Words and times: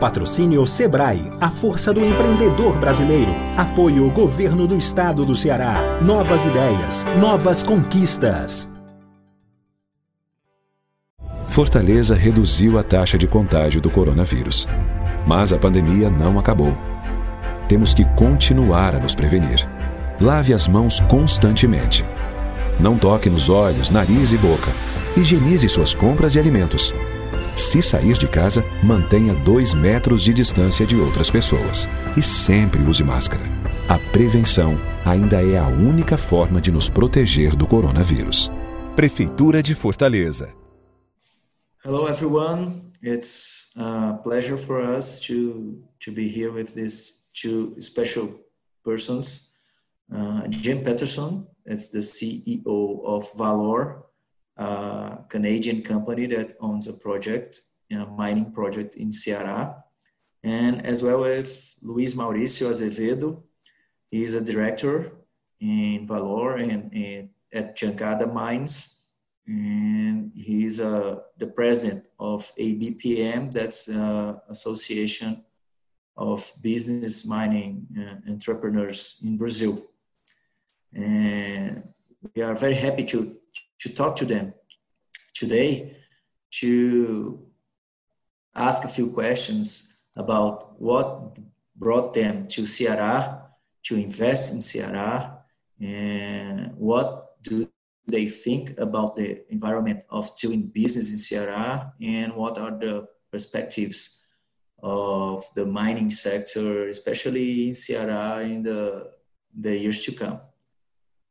Patrocínio 0.00 0.66
Sebrae, 0.66 1.28
a 1.42 1.50
força 1.50 1.92
do 1.92 2.02
empreendedor 2.02 2.74
brasileiro. 2.78 3.32
Apoio 3.54 4.10
Governo 4.10 4.66
do 4.66 4.74
Estado 4.74 5.26
do 5.26 5.36
Ceará. 5.36 5.74
Novas 6.00 6.46
ideias, 6.46 7.04
novas 7.18 7.62
conquistas. 7.62 8.66
Fortaleza 11.50 12.14
reduziu 12.14 12.78
a 12.78 12.82
taxa 12.82 13.18
de 13.18 13.26
contágio 13.26 13.78
do 13.78 13.90
coronavírus. 13.90 14.66
Mas 15.26 15.52
a 15.52 15.58
pandemia 15.58 16.08
não 16.08 16.38
acabou. 16.38 16.74
Temos 17.68 17.92
que 17.92 18.06
continuar 18.16 18.94
a 18.94 18.98
nos 18.98 19.14
prevenir. 19.14 19.68
Lave 20.18 20.54
as 20.54 20.66
mãos 20.66 21.00
constantemente. 21.00 22.06
Não 22.80 22.96
toque 22.96 23.28
nos 23.28 23.50
olhos, 23.50 23.90
nariz 23.90 24.32
e 24.32 24.38
boca. 24.38 24.70
Higienize 25.14 25.68
suas 25.68 25.92
compras 25.92 26.36
e 26.36 26.38
alimentos. 26.38 26.94
Se 27.60 27.82
sair 27.82 28.16
de 28.16 28.26
casa, 28.26 28.64
mantenha 28.82 29.34
dois 29.34 29.74
metros 29.74 30.22
de 30.22 30.32
distância 30.32 30.86
de 30.86 30.96
outras 30.96 31.30
pessoas. 31.30 31.86
E 32.16 32.22
sempre 32.22 32.80
use 32.80 33.04
máscara. 33.04 33.44
A 33.86 33.98
prevenção 34.10 34.78
ainda 35.04 35.44
é 35.44 35.58
a 35.58 35.68
única 35.68 36.16
forma 36.16 36.58
de 36.58 36.70
nos 36.70 36.88
proteger 36.88 37.54
do 37.54 37.66
coronavírus. 37.66 38.50
Prefeitura 38.96 39.62
de 39.62 39.74
Fortaleza. 39.74 40.54
Hello, 41.84 42.08
everyone. 42.08 42.92
It's 43.02 43.70
a 43.76 44.14
pleasure 44.24 44.56
for 44.56 44.80
us 44.80 45.20
to 45.26 45.84
to 46.02 46.12
be 46.12 46.28
here 46.28 46.50
with 46.50 46.72
these 46.74 47.26
two 47.34 47.78
special 47.78 48.40
persons. 48.82 49.50
Uh, 50.10 50.48
Jim 50.48 50.82
Peterson, 50.82 51.46
it's 51.66 51.90
the 51.90 52.00
CEO 52.00 53.04
of 53.04 53.30
Valor, 53.36 54.09
Canadian 55.28 55.82
company 55.82 56.26
that 56.26 56.56
owns 56.60 56.86
a 56.88 56.92
project, 56.92 57.62
a 57.90 58.06
mining 58.06 58.52
project 58.52 58.96
in 58.96 59.10
Ceará, 59.10 59.82
and 60.42 60.84
as 60.84 61.02
well 61.02 61.24
as 61.24 61.76
Luis 61.82 62.14
Mauricio 62.14 62.70
Azevedo. 62.70 63.42
He's 64.10 64.34
a 64.34 64.40
director 64.40 65.12
in 65.60 66.06
ValOre 66.08 66.62
and, 66.62 66.92
and 66.92 67.28
at 67.52 67.76
Jangada 67.76 68.32
Mines 68.32 69.00
and 69.50 70.30
he's 70.34 70.80
uh, 70.80 71.16
the 71.38 71.46
president 71.46 72.06
of 72.18 72.52
ABPM, 72.56 73.52
that's 73.52 73.88
uh, 73.88 74.38
Association 74.48 75.44
of 76.16 76.52
Business 76.60 77.26
Mining 77.26 77.86
uh, 77.98 78.30
Entrepreneurs 78.30 79.18
in 79.24 79.36
Brazil. 79.36 79.86
And 80.92 81.82
we 82.34 82.42
are 82.42 82.54
very 82.54 82.74
happy 82.74 83.04
to, 83.04 83.36
to 83.80 83.88
talk 83.88 84.16
to 84.16 84.24
them 84.24 84.52
today 85.34 85.96
to 86.50 87.46
ask 88.54 88.84
a 88.84 88.88
few 88.88 89.10
questions 89.10 90.02
about 90.16 90.80
what 90.80 91.36
brought 91.76 92.12
them 92.12 92.46
to 92.48 92.62
Ceará, 92.62 93.42
to 93.84 93.96
invest 93.96 94.52
in 94.52 94.58
Ceará, 94.58 95.38
and 95.80 96.72
what 96.76 97.42
do 97.42 97.68
they 98.06 98.28
think 98.28 98.78
about 98.78 99.16
the 99.16 99.42
environment 99.50 100.02
of 100.10 100.28
doing 100.38 100.66
business 100.66 101.10
in 101.10 101.16
Ceará 101.16 101.92
and 102.02 102.34
what 102.34 102.58
are 102.58 102.72
the 102.72 103.06
perspectives 103.30 104.24
of 104.82 105.44
the 105.54 105.64
mining 105.64 106.10
sector, 106.10 106.88
especially 106.88 107.68
in 107.68 107.74
Ceará 107.74 108.44
in 108.44 108.62
the, 108.62 109.10
the 109.58 109.76
years 109.76 110.00
to 110.00 110.12
come. 110.12 110.40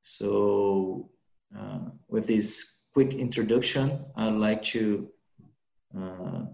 So 0.01 1.09
uh, 1.57 1.79
with 2.07 2.27
this 2.27 2.85
quick 2.93 3.13
introduction, 3.13 4.05
I'd 4.15 4.33
like 4.33 4.63
to 4.63 5.09
uh, 5.97 6.45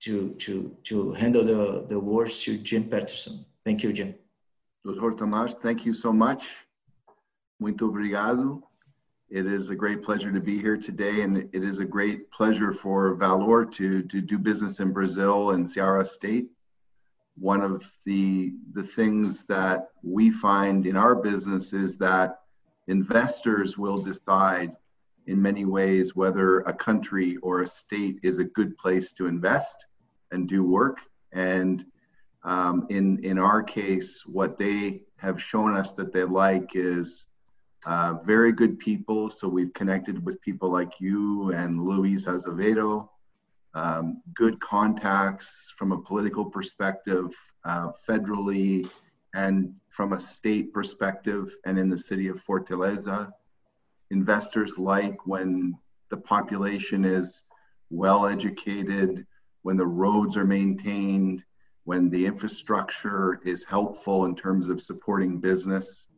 to 0.00 0.30
to 0.38 0.76
to 0.84 1.12
handle 1.12 1.44
the, 1.44 1.86
the 1.88 1.98
words 1.98 2.40
to 2.44 2.56
Jim 2.58 2.84
Paterson. 2.84 3.44
Thank 3.64 3.82
you, 3.82 3.92
Jim. 3.92 4.14
Dr. 4.84 5.12
Tomás, 5.12 5.60
thank 5.60 5.84
you 5.84 5.92
so 5.92 6.12
much. 6.12 6.66
Muito 7.60 7.86
obrigado. 7.86 8.62
It 9.28 9.46
is 9.46 9.70
a 9.70 9.76
great 9.76 10.02
pleasure 10.02 10.32
to 10.32 10.40
be 10.40 10.58
here 10.58 10.76
today, 10.76 11.20
and 11.20 11.36
it 11.52 11.62
is 11.62 11.78
a 11.78 11.84
great 11.84 12.30
pleasure 12.32 12.72
for 12.72 13.14
ValOre 13.16 13.70
to, 13.72 14.02
to 14.02 14.20
do 14.20 14.38
business 14.38 14.80
in 14.80 14.92
Brazil 14.92 15.50
and 15.50 15.66
Ceará 15.66 16.04
State. 16.06 16.48
One 17.40 17.62
of 17.62 17.90
the, 18.04 18.52
the 18.72 18.82
things 18.82 19.46
that 19.46 19.88
we 20.02 20.30
find 20.30 20.86
in 20.86 20.96
our 20.96 21.16
business 21.16 21.72
is 21.72 21.96
that 21.98 22.40
investors 22.86 23.78
will 23.78 23.98
decide 23.98 24.76
in 25.26 25.40
many 25.40 25.64
ways 25.64 26.14
whether 26.14 26.60
a 26.60 26.72
country 26.72 27.38
or 27.38 27.60
a 27.60 27.66
state 27.66 28.20
is 28.22 28.38
a 28.38 28.44
good 28.44 28.76
place 28.76 29.14
to 29.14 29.26
invest 29.26 29.86
and 30.30 30.48
do 30.48 30.62
work. 30.62 30.98
And 31.32 31.84
um, 32.42 32.86
in, 32.90 33.24
in 33.24 33.38
our 33.38 33.62
case, 33.62 34.24
what 34.26 34.58
they 34.58 35.02
have 35.16 35.42
shown 35.42 35.76
us 35.76 35.92
that 35.92 36.12
they 36.12 36.24
like 36.24 36.70
is 36.74 37.26
uh, 37.86 38.14
very 38.22 38.52
good 38.52 38.78
people. 38.78 39.30
So 39.30 39.48
we've 39.48 39.72
connected 39.72 40.24
with 40.24 40.40
people 40.42 40.70
like 40.70 41.00
you 41.00 41.52
and 41.52 41.82
Luis 41.84 42.26
Azevedo. 42.26 43.10
Um, 43.74 44.18
good 44.34 44.60
contacts 44.60 45.72
from 45.76 45.92
a 45.92 46.00
political 46.00 46.44
perspective, 46.44 47.34
uh, 47.64 47.90
federally, 48.08 48.88
and 49.34 49.74
from 49.90 50.12
a 50.12 50.20
state 50.20 50.72
perspective, 50.72 51.54
and 51.64 51.78
in 51.78 51.88
the 51.88 51.98
city 51.98 52.28
of 52.28 52.42
Fortaleza. 52.42 53.30
Investors 54.10 54.76
like 54.76 55.24
when 55.26 55.78
the 56.08 56.16
population 56.16 57.04
is 57.04 57.42
well 57.90 58.26
educated, 58.26 59.26
when 59.62 59.76
the 59.76 59.86
roads 59.86 60.36
are 60.36 60.44
maintained, 60.44 61.44
when 61.84 62.10
the 62.10 62.26
infrastructure 62.26 63.40
is 63.44 63.64
helpful 63.64 64.24
in 64.24 64.34
terms 64.34 64.68
of 64.68 64.82
supporting 64.82 65.38
business 65.38 66.08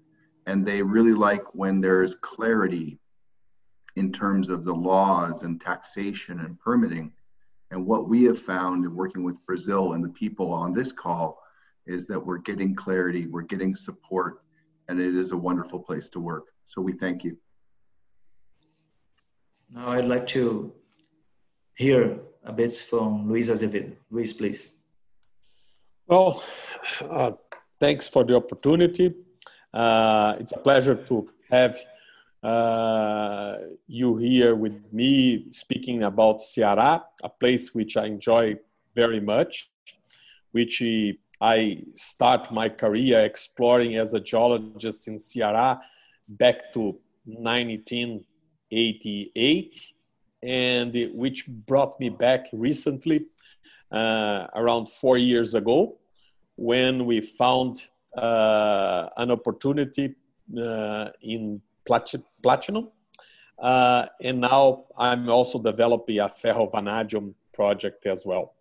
and 0.47 0.67
they 0.67 0.83
really 0.83 1.13
like 1.13 1.55
when 1.55 1.81
there's 1.81 2.15
clarity 2.17 2.99
in 3.97 4.13
terms 4.13 4.49
of 4.49 4.65
the 4.65 4.75
laws 4.75 5.43
and 5.43 5.61
taxation 5.61 6.41
and 6.41 6.59
permitting. 6.59 7.13
And 7.73 7.87
what 7.87 8.07
we 8.07 8.25
have 8.25 8.39
found 8.39 8.85
in 8.85 8.95
working 8.95 9.25
with 9.25 9.45
Brazil 9.47 9.95
and 9.95 10.05
the 10.05 10.11
people 10.11 10.53
on 10.53 10.75
this 10.75 10.93
call 10.93 11.43
is 11.87 12.07
that 12.07 12.21
we're 12.25 12.45
getting 12.51 12.75
clarity, 12.75 13.27
we're 13.27 13.49
getting 13.55 13.75
support, 13.75 14.43
and 14.89 15.01
it 15.01 15.17
is 15.17 15.33
a 15.33 15.37
wonderful 15.37 15.81
place 15.81 16.11
to 16.11 16.21
work. 16.21 16.45
So 16.67 16.83
we 16.83 16.93
thank 16.93 17.25
you. 17.25 17.39
Now 19.71 19.89
I'd 19.93 20.05
like 20.05 20.27
to 20.29 20.71
hear 21.75 22.21
a 22.45 22.53
bit 22.53 22.75
from 22.75 23.27
Luis 23.27 23.49
Azevedo. 23.49 23.93
Luis, 24.11 24.35
please. 24.35 24.75
Well, 26.07 26.43
uh, 27.01 27.33
thanks 27.81 28.07
for 28.07 28.23
the 28.23 28.37
opportunity. 28.37 29.15
Uh, 29.73 30.37
it's 30.39 30.53
a 30.53 30.59
pleasure 30.59 30.95
to 30.95 31.27
have 31.51 31.81
uh, 32.43 33.59
you 33.87 34.17
here 34.17 34.57
with 34.57 34.93
me 34.93 35.53
speaking 35.53 36.03
about 36.03 36.41
Ceará, 36.41 37.05
a 37.23 37.29
place 37.29 37.73
which 37.75 37.97
I 37.97 38.07
enjoy 38.07 38.57
very 38.95 39.21
much, 39.21 39.71
which 40.51 40.83
I 41.41 41.85
start 41.95 42.53
my 42.53 42.69
career 42.69 43.21
exploring 43.21 43.95
as 43.97 44.13
a 44.15 44.21
geologist 44.21 45.07
in 45.09 45.17
Ceará 45.17 45.81
back 46.29 46.73
to 46.73 46.99
1988, 47.25 49.93
and 50.43 51.11
which 51.15 51.47
brought 51.47 51.99
me 52.01 52.09
back 52.09 52.47
recently, 52.53 53.27
uh, 53.93 54.47
around 54.55 54.89
four 54.89 55.19
years 55.19 55.55
ago, 55.55 55.99
when 56.57 57.07
we 57.07 57.21
found 57.21 57.87
uh, 58.17 59.09
an 59.17 59.31
opportunity 59.31 60.15
uh, 60.59 61.11
in 61.21 61.61
platinum. 61.85 62.89
Uh, 63.59 64.07
and 64.21 64.41
now 64.41 64.85
I'm 64.97 65.29
also 65.29 65.59
developing 65.63 66.19
a 66.19 66.29
ferrovanadium 66.29 67.35
project 67.53 68.07
as 68.07 68.25
well. 68.27 68.55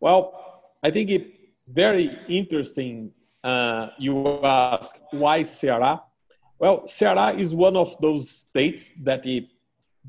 Well, 0.00 0.62
I 0.82 0.90
think 0.90 1.10
it's 1.10 1.64
very 1.68 2.18
interesting. 2.28 3.10
Uh, 3.42 3.88
you 3.98 4.40
ask 4.42 4.96
why 5.10 5.40
Ceará? 5.40 6.02
Well, 6.58 6.82
Ceará 6.82 7.36
is 7.38 7.54
one 7.54 7.76
of 7.76 7.96
those 8.00 8.30
states 8.30 8.92
that 9.02 9.26
it 9.26 9.48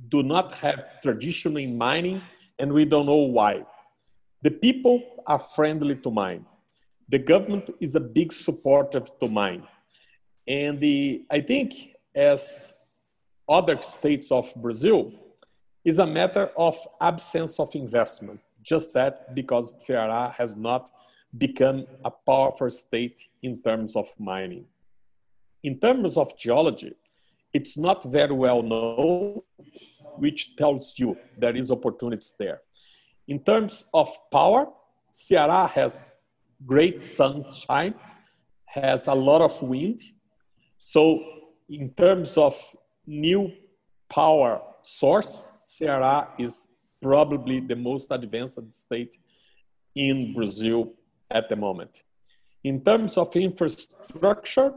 do 0.09 0.21
not 0.23 0.51
have 0.53 1.01
tradition 1.01 1.57
in 1.57 1.77
mining, 1.77 2.21
and 2.59 2.71
we 2.71 2.85
don't 2.85 3.05
know 3.05 3.25
why. 3.37 3.65
The 4.41 4.51
people 4.51 5.01
are 5.25 5.39
friendly 5.39 5.95
to 5.95 6.11
mine 6.11 6.45
the 7.09 7.19
government 7.19 7.69
is 7.79 7.95
a 7.95 7.99
big 7.99 8.33
supporter 8.33 8.99
to 8.99 9.27
mine. 9.27 9.63
And 10.47 10.79
the, 10.79 11.25
I 11.29 11.39
think, 11.39 11.94
as 12.15 12.73
other 13.47 13.81
states 13.81 14.31
of 14.31 14.51
Brazil, 14.55 15.11
is 15.83 15.99
a 15.99 16.07
matter 16.07 16.49
of 16.57 16.75
absence 16.99 17.59
of 17.59 17.73
investment. 17.75 18.39
Just 18.63 18.93
that 18.93 19.35
because 19.35 19.71
Ceará 19.73 20.33
has 20.33 20.55
not 20.55 20.89
become 21.37 21.85
a 22.03 22.09
powerful 22.09 22.71
state 22.71 23.27
in 23.43 23.61
terms 23.61 23.95
of 23.95 24.07
mining. 24.17 24.65
In 25.63 25.79
terms 25.79 26.17
of 26.17 26.37
geology, 26.37 26.95
it's 27.53 27.77
not 27.77 28.03
very 28.03 28.33
well 28.33 28.63
known, 28.63 29.41
which 30.17 30.55
tells 30.55 30.97
you 30.97 31.17
there 31.37 31.55
is 31.55 31.71
opportunities 31.71 32.33
there. 32.39 32.61
In 33.27 33.39
terms 33.39 33.85
of 33.93 34.09
power, 34.31 34.67
Ceará 35.13 35.69
has 35.69 36.11
great 36.65 37.01
sunshine, 37.01 37.93
has 38.65 39.07
a 39.07 39.13
lot 39.13 39.41
of 39.41 39.61
wind. 39.61 40.01
So, 40.77 41.23
in 41.69 41.89
terms 41.91 42.37
of 42.37 42.55
new 43.05 43.51
power 44.09 44.61
source, 44.81 45.51
Ceará 45.65 46.27
is 46.37 46.69
probably 47.01 47.59
the 47.59 47.75
most 47.75 48.07
advanced 48.11 48.73
state 48.73 49.17
in 49.95 50.33
Brazil 50.33 50.93
at 51.29 51.49
the 51.49 51.55
moment. 51.55 52.03
In 52.63 52.83
terms 52.83 53.17
of 53.17 53.35
infrastructure, 53.35 54.73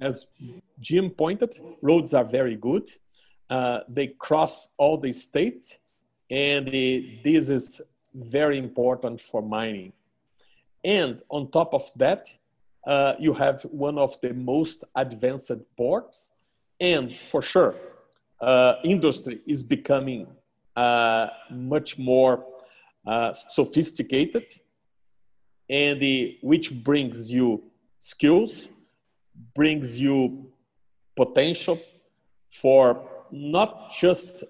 as 0.00 0.26
Jim 0.80 1.10
pointed, 1.10 1.60
roads 1.80 2.14
are 2.14 2.24
very 2.24 2.56
good. 2.56 2.88
Uh, 3.48 3.80
they 3.88 4.08
cross 4.08 4.70
all 4.76 4.96
the 4.96 5.12
state, 5.12 5.78
and 6.30 6.66
this 6.66 7.48
is 7.48 7.80
very 8.14 8.58
important 8.58 9.20
for 9.20 9.42
mining. 9.42 9.92
And 10.84 11.22
on 11.28 11.50
top 11.50 11.74
of 11.74 11.90
that, 11.96 12.26
uh, 12.86 13.14
you 13.18 13.32
have 13.32 13.62
one 13.62 13.98
of 13.98 14.20
the 14.20 14.34
most 14.34 14.84
advanced 14.96 15.52
ports, 15.76 16.32
and 16.80 17.16
for 17.16 17.42
sure, 17.42 17.74
uh, 18.40 18.74
industry 18.84 19.40
is 19.46 19.62
becoming 19.62 20.26
uh, 20.74 21.28
much 21.50 21.98
more 21.98 22.44
uh, 23.06 23.32
sophisticated, 23.32 24.44
and 25.70 26.00
the, 26.00 26.38
which 26.42 26.72
brings 26.82 27.32
you 27.32 27.62
skills, 27.98 28.68
brings 29.54 30.00
you 30.00 30.46
potential 31.16 31.78
for 32.48 33.08
not 33.30 33.92
just 33.92 34.44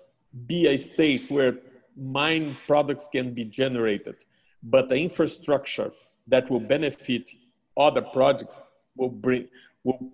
be 0.47 0.67
a 0.69 0.77
state 0.79 1.31
where 1.31 1.59
mine 1.97 2.57
products 2.67 3.09
can 3.13 3.35
be 3.35 3.45
generated, 3.45 4.17
but 4.63 4.89
the 4.89 4.97
infrastructure 4.97 5.93
that 6.27 6.49
will 6.51 6.61
benefit 6.61 7.31
other 7.77 8.03
projects 8.03 8.67
will 8.97 9.09
bring 9.09 9.49
will 9.85 10.13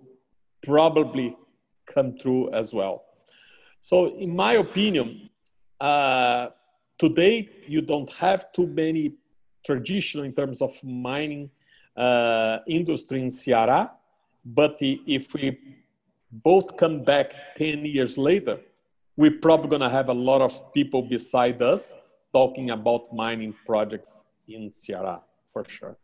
probably 0.63 1.35
come 1.85 2.17
through 2.17 2.51
as 2.51 2.73
well. 2.73 3.03
So, 3.81 4.17
in 4.17 4.35
my 4.35 4.53
opinion, 4.53 5.29
uh, 5.79 6.49
today 6.97 7.49
you 7.67 7.81
don't 7.81 8.11
have 8.13 8.51
too 8.51 8.67
many 8.67 9.13
traditional 9.65 10.25
in 10.25 10.33
terms 10.33 10.61
of 10.61 10.71
mining 10.83 11.49
uh, 11.95 12.59
industry 12.67 13.21
in 13.21 13.27
Ceará, 13.27 13.91
but 14.45 14.77
if 14.81 15.33
we 15.33 15.57
both 16.31 16.77
come 16.77 17.03
back 17.03 17.33
10 17.57 17.85
years 17.85 18.17
later, 18.17 18.59
we're 19.17 19.39
probably 19.41 19.69
going 19.69 19.81
to 19.81 19.89
have 19.89 20.09
a 20.09 20.13
lot 20.13 20.41
of 20.41 20.73
people 20.73 21.01
beside 21.01 21.61
us 21.61 21.97
talking 22.31 22.69
about 22.69 23.13
mining 23.13 23.53
projects 23.65 24.23
in 24.47 24.69
Ceará, 24.69 25.21
for 25.51 25.65
sure. 25.67 25.97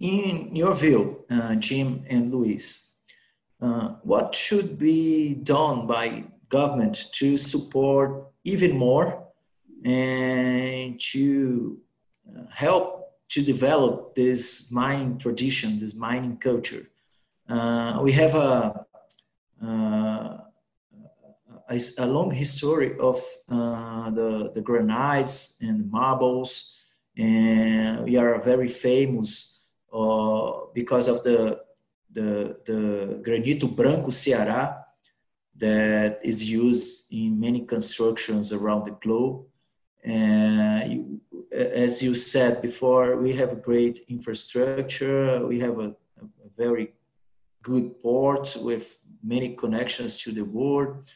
In 0.00 0.54
your 0.54 0.74
view, 0.76 1.24
uh, 1.28 1.56
Jim 1.56 2.04
and 2.08 2.32
Luis, 2.32 2.94
uh, 3.60 3.94
what 4.02 4.32
should 4.32 4.78
be 4.78 5.34
done 5.34 5.88
by 5.88 6.24
government 6.48 7.06
to 7.14 7.36
support 7.36 8.28
even 8.44 8.78
more 8.78 9.26
and 9.84 11.00
to 11.00 11.78
uh, 12.28 12.42
help 12.48 13.10
to 13.30 13.42
develop 13.42 14.14
this 14.14 14.70
mining 14.70 15.18
tradition, 15.18 15.80
this 15.80 15.94
mining 15.94 16.36
culture? 16.36 16.88
Uh, 17.48 17.98
we 18.00 18.12
have 18.12 18.36
a, 18.36 18.86
uh, 19.60 20.38
a, 21.68 21.80
a, 21.98 22.06
long 22.06 22.30
history 22.30 22.96
of 23.00 23.20
uh, 23.48 24.10
the, 24.10 24.52
the 24.54 24.60
granites 24.60 25.60
and 25.60 25.90
marbles, 25.90 26.76
and 27.16 28.04
we 28.04 28.16
are 28.16 28.40
very 28.40 28.68
famous 28.68 29.57
uh, 29.92 30.66
because 30.74 31.08
of 31.08 31.22
the, 31.22 31.60
the, 32.12 32.56
the 32.66 33.20
granito 33.22 33.74
branco 33.74 34.08
Ceará 34.08 34.84
that 35.56 36.20
is 36.22 36.48
used 36.48 37.12
in 37.12 37.38
many 37.38 37.64
constructions 37.64 38.52
around 38.52 38.84
the 38.84 38.92
globe. 39.02 39.44
And 40.04 41.20
as 41.52 42.00
you 42.02 42.14
said 42.14 42.62
before, 42.62 43.16
we 43.16 43.34
have 43.34 43.52
a 43.52 43.56
great 43.56 44.00
infrastructure. 44.08 45.44
We 45.44 45.58
have 45.60 45.78
a, 45.80 45.88
a 46.20 46.48
very 46.56 46.94
good 47.62 48.00
port 48.00 48.56
with 48.60 48.98
many 49.22 49.54
connections 49.54 50.16
to 50.18 50.32
the 50.32 50.44
world. 50.44 51.12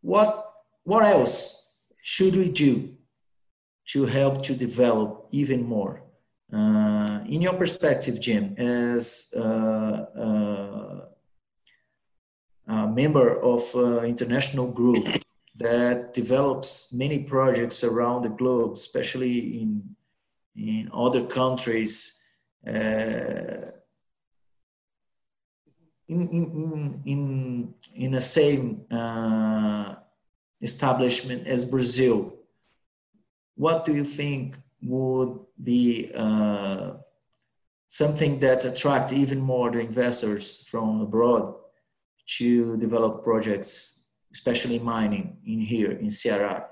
What, 0.00 0.52
what 0.84 1.04
else 1.04 1.74
should 2.00 2.34
we 2.36 2.48
do 2.48 2.94
to 3.88 4.06
help 4.06 4.42
to 4.44 4.54
develop 4.54 5.28
even 5.30 5.64
more? 5.64 6.02
Uh, 6.52 7.20
in 7.26 7.40
your 7.40 7.54
perspective, 7.54 8.20
Jim, 8.20 8.54
as 8.58 9.32
uh, 9.34 9.40
uh, 9.40 11.00
a 12.68 12.86
member 12.88 13.40
of 13.42 13.74
an 13.74 14.04
international 14.04 14.66
group 14.66 15.06
that 15.56 16.12
develops 16.12 16.92
many 16.92 17.20
projects 17.20 17.82
around 17.82 18.22
the 18.22 18.28
globe, 18.28 18.72
especially 18.74 19.62
in, 19.62 19.96
in 20.54 20.90
other 20.92 21.24
countries, 21.24 22.22
in 22.64 23.72
in 26.08 27.02
in 27.06 27.74
in 27.94 28.10
the 28.12 28.20
same 28.20 28.84
uh, 28.90 29.94
establishment 30.60 31.46
as 31.46 31.64
Brazil, 31.64 32.34
what 33.56 33.84
do 33.84 33.94
you 33.94 34.04
think 34.04 34.58
would 34.82 35.38
be 35.62 36.10
uh, 36.14 36.92
something 37.88 38.38
that 38.40 38.64
attract 38.64 39.12
even 39.12 39.40
more 39.40 39.70
the 39.70 39.80
investors 39.80 40.64
from 40.68 41.00
abroad 41.00 41.54
to 42.38 42.76
develop 42.78 43.24
projects, 43.24 44.08
especially 44.32 44.78
mining 44.78 45.36
in 45.46 45.60
here 45.60 45.92
in 45.92 46.06
Ceará? 46.06 46.64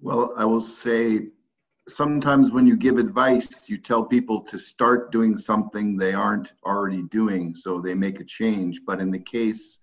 Well, 0.00 0.34
I 0.36 0.44
will 0.44 0.60
say 0.60 1.28
sometimes 1.88 2.50
when 2.50 2.66
you 2.66 2.76
give 2.76 2.98
advice, 2.98 3.68
you 3.68 3.78
tell 3.78 4.04
people 4.04 4.40
to 4.42 4.58
start 4.58 5.12
doing 5.12 5.36
something 5.36 5.96
they 5.96 6.12
aren't 6.12 6.52
already 6.64 7.02
doing, 7.02 7.54
so 7.54 7.80
they 7.80 7.94
make 7.94 8.20
a 8.20 8.24
change. 8.24 8.80
But 8.86 9.00
in 9.00 9.10
the 9.10 9.18
case 9.18 9.78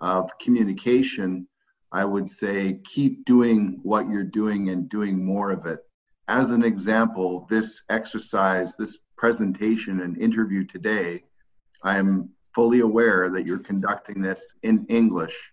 of 0.00 0.30
communication, 0.38 1.48
I 1.92 2.04
would 2.04 2.28
say 2.28 2.80
keep 2.84 3.24
doing 3.24 3.80
what 3.82 4.08
you're 4.08 4.24
doing 4.24 4.68
and 4.68 4.88
doing 4.88 5.24
more 5.24 5.50
of 5.50 5.66
it. 5.66 5.80
As 6.26 6.50
an 6.50 6.64
example, 6.64 7.46
this 7.50 7.82
exercise, 7.88 8.76
this 8.76 8.98
presentation 9.16 10.00
and 10.00 10.16
interview 10.16 10.64
today, 10.64 11.24
I 11.82 11.98
am 11.98 12.30
fully 12.54 12.80
aware 12.80 13.30
that 13.30 13.44
you're 13.44 13.58
conducting 13.58 14.22
this 14.22 14.54
in 14.62 14.86
English 14.88 15.52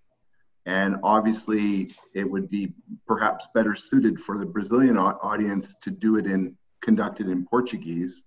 and 0.65 0.97
obviously, 1.03 1.91
it 2.13 2.29
would 2.29 2.49
be 2.49 2.73
perhaps 3.07 3.47
better 3.53 3.75
suited 3.75 4.19
for 4.19 4.37
the 4.37 4.45
Brazilian 4.45 4.97
audience 4.97 5.75
to 5.81 5.89
do 5.89 6.17
it 6.17 6.25
in 6.27 6.55
conducted 6.81 7.27
in 7.29 7.45
Portuguese. 7.45 8.23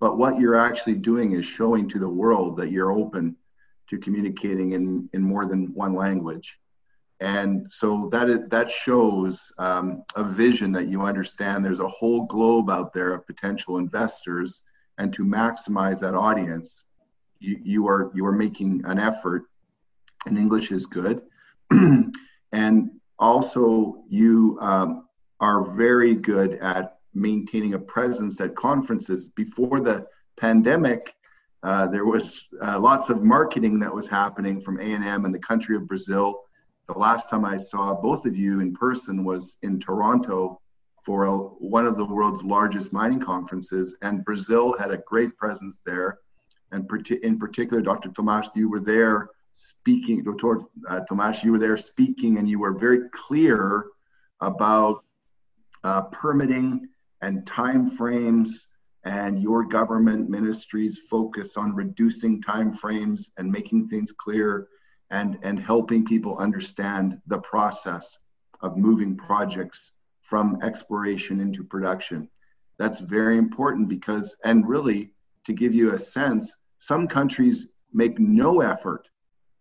But 0.00 0.16
what 0.16 0.38
you're 0.38 0.56
actually 0.56 0.96
doing 0.96 1.32
is 1.32 1.46
showing 1.46 1.88
to 1.90 1.98
the 1.98 2.08
world 2.08 2.56
that 2.58 2.70
you're 2.70 2.92
open 2.92 3.36
to 3.88 3.98
communicating 3.98 4.72
in, 4.72 5.08
in 5.12 5.22
more 5.22 5.46
than 5.46 5.74
one 5.74 5.94
language. 5.94 6.58
And 7.22 7.70
so 7.70 8.08
that 8.10 8.28
is, 8.28 8.40
that 8.48 8.68
shows 8.68 9.52
um, 9.56 10.02
a 10.16 10.24
vision 10.24 10.72
that 10.72 10.88
you 10.88 11.02
understand 11.02 11.64
there's 11.64 11.78
a 11.78 11.86
whole 11.86 12.26
globe 12.26 12.68
out 12.68 12.92
there 12.92 13.14
of 13.14 13.26
potential 13.26 13.78
investors, 13.78 14.64
and 14.98 15.14
to 15.14 15.24
maximize 15.24 16.00
that 16.00 16.14
audience, 16.14 16.84
you, 17.38 17.60
you 17.62 17.86
are 17.86 18.10
you 18.12 18.26
are 18.26 18.32
making 18.32 18.82
an 18.84 18.98
effort. 18.98 19.44
And 20.26 20.36
English 20.36 20.72
is 20.72 20.86
good, 20.86 21.22
and 21.70 22.90
also, 23.22 24.02
you 24.08 24.58
um, 24.60 25.06
are 25.38 25.62
very 25.76 26.16
good 26.16 26.54
at 26.54 26.98
maintaining 27.14 27.74
a 27.74 27.78
presence 27.78 28.40
at 28.40 28.56
conferences. 28.56 29.26
Before 29.26 29.78
the 29.80 30.06
pandemic, 30.36 31.14
uh, 31.62 31.86
there 31.86 32.04
was 32.04 32.48
uh, 32.60 32.80
lots 32.80 33.10
of 33.10 33.22
marketing 33.22 33.78
that 33.78 33.94
was 33.94 34.08
happening 34.08 34.60
from 34.60 34.78
ANM 34.78 35.24
and 35.24 35.32
the 35.32 35.38
country 35.38 35.76
of 35.76 35.86
Brazil. 35.86 36.42
The 36.92 36.98
last 36.98 37.30
time 37.30 37.46
I 37.46 37.56
saw 37.56 37.94
both 37.94 38.26
of 38.26 38.36
you 38.36 38.60
in 38.60 38.74
person 38.74 39.24
was 39.24 39.56
in 39.62 39.80
Toronto 39.80 40.60
for 41.00 41.24
a, 41.24 41.38
one 41.38 41.86
of 41.86 41.96
the 41.96 42.04
world's 42.04 42.44
largest 42.44 42.92
mining 42.92 43.20
conferences, 43.20 43.96
and 44.02 44.22
Brazil 44.22 44.76
had 44.78 44.90
a 44.90 44.98
great 44.98 45.38
presence 45.38 45.80
there. 45.86 46.18
And 46.70 46.90
in 47.22 47.38
particular, 47.38 47.82
Dr. 47.82 48.10
Tomas, 48.10 48.50
you 48.54 48.68
were 48.68 48.80
there 48.80 49.30
speaking, 49.54 50.22
Dr. 50.22 50.60
Uh, 50.86 51.00
Tomas, 51.00 51.42
you 51.42 51.52
were 51.52 51.58
there 51.58 51.78
speaking, 51.78 52.36
and 52.36 52.46
you 52.46 52.58
were 52.58 52.78
very 52.78 53.08
clear 53.10 53.86
about 54.40 55.02
uh, 55.84 56.02
permitting 56.02 56.88
and 57.22 57.46
time 57.46 57.88
frames 57.88 58.66
and 59.02 59.42
your 59.42 59.64
government 59.64 60.28
ministries 60.28 60.98
focus 60.98 61.56
on 61.56 61.74
reducing 61.74 62.42
time 62.42 62.74
frames 62.74 63.30
and 63.38 63.50
making 63.50 63.88
things 63.88 64.12
clear 64.12 64.68
and, 65.12 65.38
and 65.42 65.60
helping 65.60 66.04
people 66.04 66.38
understand 66.38 67.20
the 67.26 67.38
process 67.38 68.18
of 68.62 68.76
moving 68.78 69.16
projects 69.16 69.92
from 70.22 70.58
exploration 70.62 71.38
into 71.38 71.62
production. 71.62 72.28
That's 72.78 73.00
very 73.00 73.36
important 73.36 73.88
because, 73.88 74.36
and 74.42 74.66
really 74.66 75.12
to 75.44 75.52
give 75.52 75.74
you 75.74 75.92
a 75.92 75.98
sense, 75.98 76.56
some 76.78 77.06
countries 77.06 77.68
make 77.92 78.18
no 78.18 78.62
effort 78.62 79.10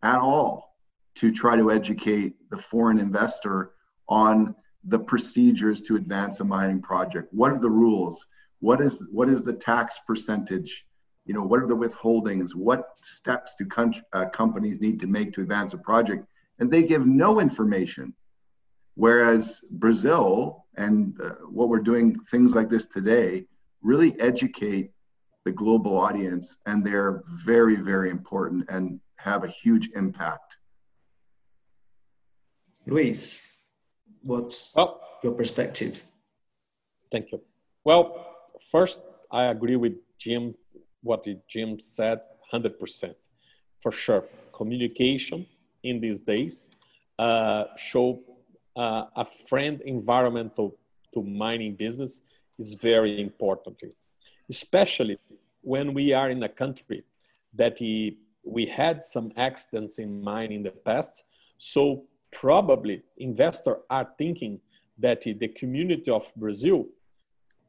at 0.01 0.20
all 0.20 0.75
to 1.15 1.31
try 1.31 1.58
to 1.58 1.72
educate 1.72 2.50
the 2.50 2.58
foreign 2.58 3.00
investor 3.00 3.74
on 4.08 4.55
the 4.86 5.00
procedures 5.00 5.81
to 5.84 5.98
advance 5.98 6.39
a 6.39 6.46
mining 6.46 6.81
project. 6.81 7.27
What 7.34 7.51
are 7.51 7.60
the 7.60 7.70
rules? 7.70 8.25
What 8.60 8.79
is 8.79 9.05
what 9.12 9.27
is 9.27 9.43
the 9.43 9.53
tax 9.53 10.00
percentage? 10.08 10.86
You 11.25 11.33
know, 11.33 11.43
what 11.43 11.59
are 11.61 11.67
the 11.67 11.75
withholdings? 11.75 12.55
What 12.55 12.89
steps 13.01 13.55
do 13.57 13.67
uh, 14.13 14.25
companies 14.29 14.81
need 14.81 14.99
to 15.01 15.07
make 15.07 15.33
to 15.33 15.41
advance 15.41 15.73
a 15.73 15.77
project? 15.77 16.25
And 16.59 16.71
they 16.71 16.83
give 16.83 17.05
no 17.05 17.39
information. 17.39 18.13
Whereas 18.95 19.61
Brazil 19.71 20.65
and 20.75 21.15
uh, 21.21 21.35
what 21.49 21.69
we're 21.69 21.79
doing, 21.79 22.19
things 22.19 22.55
like 22.55 22.69
this 22.69 22.87
today, 22.87 23.45
really 23.81 24.19
educate 24.19 24.91
the 25.45 25.51
global 25.51 25.97
audience, 25.97 26.57
and 26.65 26.85
they're 26.85 27.23
very, 27.45 27.75
very 27.75 28.09
important 28.09 28.65
and 28.69 28.99
have 29.15 29.43
a 29.43 29.47
huge 29.47 29.89
impact. 29.95 30.57
Luis, 32.85 33.55
what's 34.21 34.71
well, 34.75 35.01
your 35.23 35.33
perspective? 35.33 36.03
Thank 37.11 37.31
you. 37.31 37.41
Well, 37.83 38.35
first, 38.71 39.01
I 39.31 39.45
agree 39.45 39.75
with 39.75 39.93
Jim, 40.19 40.55
what 41.01 41.27
Jim 41.48 41.79
said, 41.79 42.22
100%. 42.53 43.15
For 43.79 43.91
sure, 43.91 44.25
communication 44.53 45.48
in 45.84 46.00
these 46.00 46.20
days 46.20 46.72
uh, 47.17 47.65
show 47.77 48.22
uh, 48.75 49.05
a 49.15 49.25
friend 49.25 49.81
environmental 49.81 50.77
to 51.13 51.24
mining 51.24 51.75
business 51.75 52.22
is 52.58 52.74
very 52.75 53.20
important, 53.20 53.77
especially 54.50 55.17
when 55.62 55.93
we 55.93 56.13
are 56.13 56.29
in 56.29 56.41
a 56.43 56.50
country 56.50 57.03
that 57.53 57.77
he, 57.77 58.17
we 58.43 58.65
had 58.65 59.03
some 59.03 59.31
accidents 59.36 60.00
in 60.00 60.22
mine 60.22 60.51
in 60.51 60.63
the 60.63 60.72
past. 60.72 61.24
So 61.58 62.05
probably 62.31 63.03
investors 63.17 63.77
are 63.89 64.08
thinking 64.17 64.60
that 64.98 65.22
the 65.24 65.48
community 65.50 66.12
of 66.12 66.31
Brazil 66.36 66.88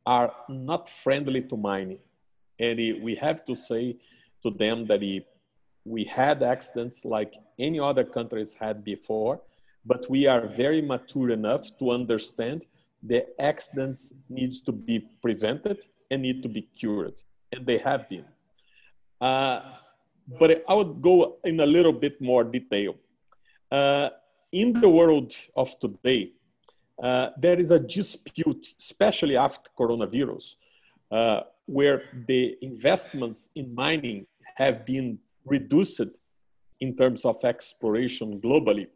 are 0.06 0.34
not 0.48 0.88
friendly 0.88 1.42
to 1.42 1.56
mining. 1.56 1.98
And 2.58 2.78
we 3.02 3.14
have 3.16 3.44
to 3.46 3.56
say 3.56 3.96
to 4.42 4.50
them 4.50 4.86
that 4.86 5.00
we 5.84 6.04
had 6.04 6.42
accidents 6.42 7.04
like 7.04 7.34
any 7.58 7.80
other 7.80 8.04
countries 8.04 8.54
had 8.54 8.84
before, 8.84 9.40
but 9.84 10.08
we 10.08 10.26
are 10.26 10.46
very 10.46 10.80
mature 10.80 11.30
enough 11.30 11.76
to 11.78 11.90
understand 11.90 12.66
the 13.02 13.26
accidents 13.40 14.14
needs 14.28 14.60
to 14.62 14.72
be 14.72 15.00
prevented 15.20 15.78
and 16.10 16.22
need 16.22 16.42
to 16.42 16.48
be 16.48 16.62
cured, 16.62 17.14
and 17.50 17.66
they 17.66 17.78
have 17.78 18.08
been. 18.08 18.24
Uh, 19.20 19.60
but 20.38 20.62
I 20.68 20.74
would 20.74 21.02
go 21.02 21.38
in 21.44 21.58
a 21.60 21.66
little 21.66 21.92
bit 21.92 22.20
more 22.20 22.44
detail. 22.44 22.94
Uh, 23.70 24.10
in 24.52 24.72
the 24.72 24.88
world 24.88 25.34
of 25.56 25.76
today, 25.80 26.32
uh, 27.02 27.30
there 27.38 27.58
is 27.58 27.70
a 27.70 27.80
dispute, 27.80 28.74
especially 28.78 29.36
after 29.36 29.70
coronavirus, 29.76 30.56
uh, 31.10 31.40
where 31.66 32.02
the 32.26 32.56
investments 32.62 33.50
in 33.54 33.74
mining 33.74 34.26
have 34.56 34.84
been 34.84 35.18
reduced 35.44 36.20
in 36.80 36.96
terms 36.96 37.24
of 37.24 37.36
exploration 37.44 38.40
globally. 38.40 38.88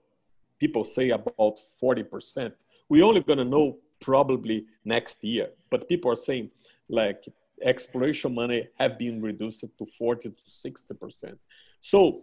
People 0.59 0.85
say 0.85 1.11
about 1.11 1.61
40%. 1.83 2.53
We're 2.89 3.05
only 3.05 3.23
going 3.23 3.39
to 3.39 3.45
know 3.45 3.79
probably 4.01 4.67
next 4.85 5.23
year, 5.25 5.51
but 5.71 5.89
people 5.89 6.11
are 6.11 6.17
saying 6.17 6.51
like 6.89 7.25
exploration 7.63 8.35
money 8.35 8.69
have 8.79 8.99
been 8.99 9.23
reduced 9.23 9.61
to 9.79 9.87
40 9.99 10.31
to 10.31 10.37
60%. 10.37 11.39
So 11.81 12.23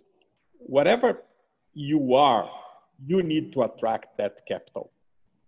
whatever 0.59 1.23
you 1.73 2.13
are 2.13 2.49
you 3.05 3.23
need 3.23 3.53
to 3.53 3.63
attract 3.63 4.17
that 4.17 4.45
capital. 4.45 4.91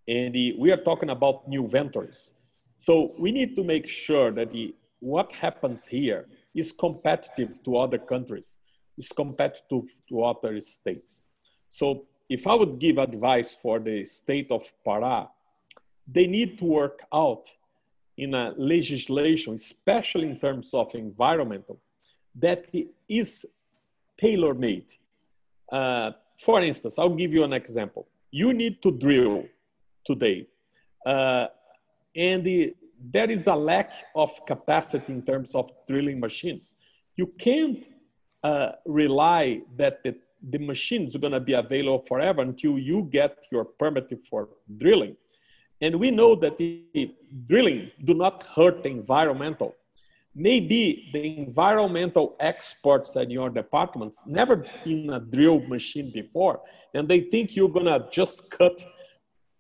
And 0.08 0.34
we 0.58 0.72
are 0.72 0.78
talking 0.78 1.10
about 1.10 1.48
new 1.48 1.68
ventures. 1.68 2.34
So 2.82 3.16
we 3.18 3.32
need 3.32 3.56
to 3.56 3.64
make 3.64 3.88
sure 3.88 4.32
that 4.32 4.52
the, 4.52 4.75
what 5.00 5.32
happens 5.34 5.86
here 5.86 6.28
is 6.54 6.72
competitive 6.72 7.62
to 7.64 7.78
other 7.78 7.98
countries, 7.98 8.60
is 8.98 9.10
competitive 9.10 9.92
to 10.10 10.24
other 10.24 10.60
states. 10.62 11.24
So 11.70 12.06
if 12.30 12.48
I 12.48 12.56
would 12.56 12.80
give 12.80 12.98
advice 12.98 13.54
for 13.54 13.80
the 13.80 14.06
state 14.06 14.52
of 14.52 14.64
Pará, 14.86 15.30
they 16.08 16.28
need 16.28 16.58
to 16.60 16.66
work 16.66 17.04
out 17.14 17.52
in 18.18 18.34
a 18.34 18.54
legislation, 18.58 19.54
especially 19.54 20.28
in 20.28 20.40
terms 20.40 20.74
of 20.74 20.94
environmental, 20.96 21.80
that 22.36 22.66
is 23.10 23.46
tailor-made. 24.18 24.94
Uh, 25.72 26.12
for 26.38 26.62
instance, 26.62 26.98
I'll 26.98 27.16
give 27.16 27.34
you 27.34 27.44
an 27.44 27.54
example. 27.54 28.08
You 28.32 28.54
need 28.54 28.82
to 28.84 28.92
drill 28.92 29.46
today, 30.06 30.48
uh, 31.06 31.48
and 32.16 32.44
the, 32.44 32.75
there 33.00 33.30
is 33.30 33.48
a 33.48 33.56
lack 33.56 33.92
of 34.16 34.32
capacity 34.46 35.14
in 35.14 35.22
terms 35.22 35.54
of 35.56 35.70
drilling 35.88 36.20
machines. 36.20 36.75
You 37.16 37.28
can't 37.40 37.88
uh, 38.44 38.74
rely 38.86 39.62
that 39.78 40.04
the, 40.04 40.16
the 40.50 40.60
machine 40.60 41.04
is 41.04 41.16
going 41.18 41.34
to 41.34 41.40
be 41.40 41.54
available 41.54 42.04
forever 42.08 42.42
until 42.42 42.78
you 42.78 43.04
get 43.04 43.46
your 43.52 43.66
permit 43.66 44.12
for 44.30 44.50
drilling. 44.78 45.16
And 45.82 46.00
we 46.00 46.12
know 46.12 46.36
that 46.36 46.58
the 46.58 47.16
drilling 47.48 47.92
do 48.04 48.14
not 48.14 48.44
hurt 48.44 48.84
the 48.84 48.90
environmental 48.90 49.75
maybe 50.36 51.10
the 51.14 51.38
environmental 51.38 52.36
experts 52.42 53.16
at 53.16 53.32
your 53.32 53.50
departments 53.50 54.24
never 54.28 54.66
seen 54.68 55.10
a 55.14 55.20
drill 55.20 55.62
machine 55.62 56.12
before 56.14 56.60
and 56.94 57.08
they 57.08 57.22
think 57.22 57.56
you're 57.56 57.70
gonna 57.70 58.06
just 58.12 58.50
cut 58.50 58.78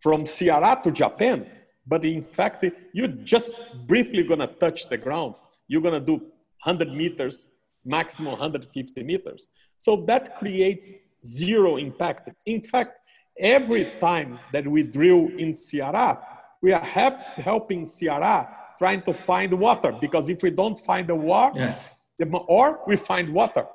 from 0.01 0.25
Ceará 0.25 0.83
to 0.83 0.91
Japan 0.91 1.49
but 1.87 2.03
in 2.03 2.21
fact 2.21 2.65
you're 2.93 3.15
just 3.33 3.57
briefly 3.87 4.23
gonna 4.23 4.47
touch 4.47 4.89
the 4.89 4.97
ground 4.97 5.35
you're 5.67 5.81
gonna 5.81 5.99
do 5.99 6.13
100 6.13 6.91
meters 6.91 7.51
maximum 7.83 8.31
150 8.31 9.03
meters 9.03 9.49
so 9.77 9.97
that 10.07 10.37
creates 10.39 11.01
zero 11.25 11.77
impact 11.77 12.29
in 12.45 12.61
fact 12.61 12.99
every 13.39 13.91
time 13.99 14.39
that 14.53 14.65
we 14.67 14.83
drill 14.83 15.27
in 15.37 15.51
Ceará 15.51 16.19
we 16.61 16.73
are 16.73 16.81
help, 16.83 17.15
helping 17.35 17.83
Ceará 17.83 18.47
trying 18.77 19.01
to 19.03 19.13
find 19.13 19.53
water 19.53 19.91
because 20.01 20.29
if 20.29 20.41
we 20.41 20.51
don't 20.51 20.79
find 20.79 21.07
the 21.07 21.15
water, 21.15 21.59
yes. 21.59 22.01
or 22.47 22.79
we 22.87 22.95
find 22.95 23.33
water. 23.33 23.65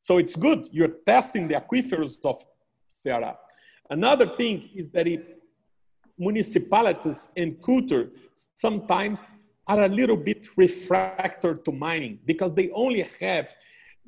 So 0.00 0.18
it's 0.18 0.34
good. 0.34 0.66
You're 0.72 0.96
testing 1.06 1.46
the 1.48 1.54
aquifers 1.54 2.16
of 2.24 2.44
Ceará. 2.90 3.36
Another 3.90 4.28
thing 4.36 4.70
is 4.74 4.90
that 4.90 5.06
it, 5.06 5.41
municipalities 6.18 7.30
and 7.36 7.60
culture 7.62 8.10
sometimes 8.54 9.32
are 9.66 9.84
a 9.84 9.88
little 9.88 10.16
bit 10.16 10.46
refractory 10.56 11.58
to 11.64 11.72
mining 11.72 12.18
because 12.26 12.52
they 12.54 12.70
only 12.70 13.08
have 13.20 13.54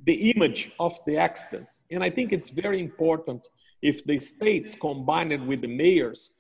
the 0.04 0.30
image 0.32 0.72
of 0.78 0.98
the 1.06 1.16
accidents. 1.16 1.80
And 1.90 2.02
I 2.02 2.10
think 2.10 2.32
it's 2.32 2.50
very 2.50 2.80
important 2.80 3.46
if 3.80 4.04
the 4.04 4.18
states 4.18 4.74
combined 4.74 5.46
with 5.46 5.62
the 5.62 5.68
mayors 5.68 6.34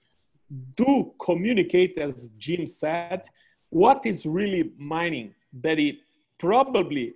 do 0.76 1.12
communicate, 1.18 1.98
as 1.98 2.28
Jim 2.38 2.66
said, 2.66 3.26
what 3.70 4.04
is 4.04 4.26
really 4.26 4.72
mining 4.78 5.34
that 5.62 5.78
it 5.78 5.96
probably 6.38 7.14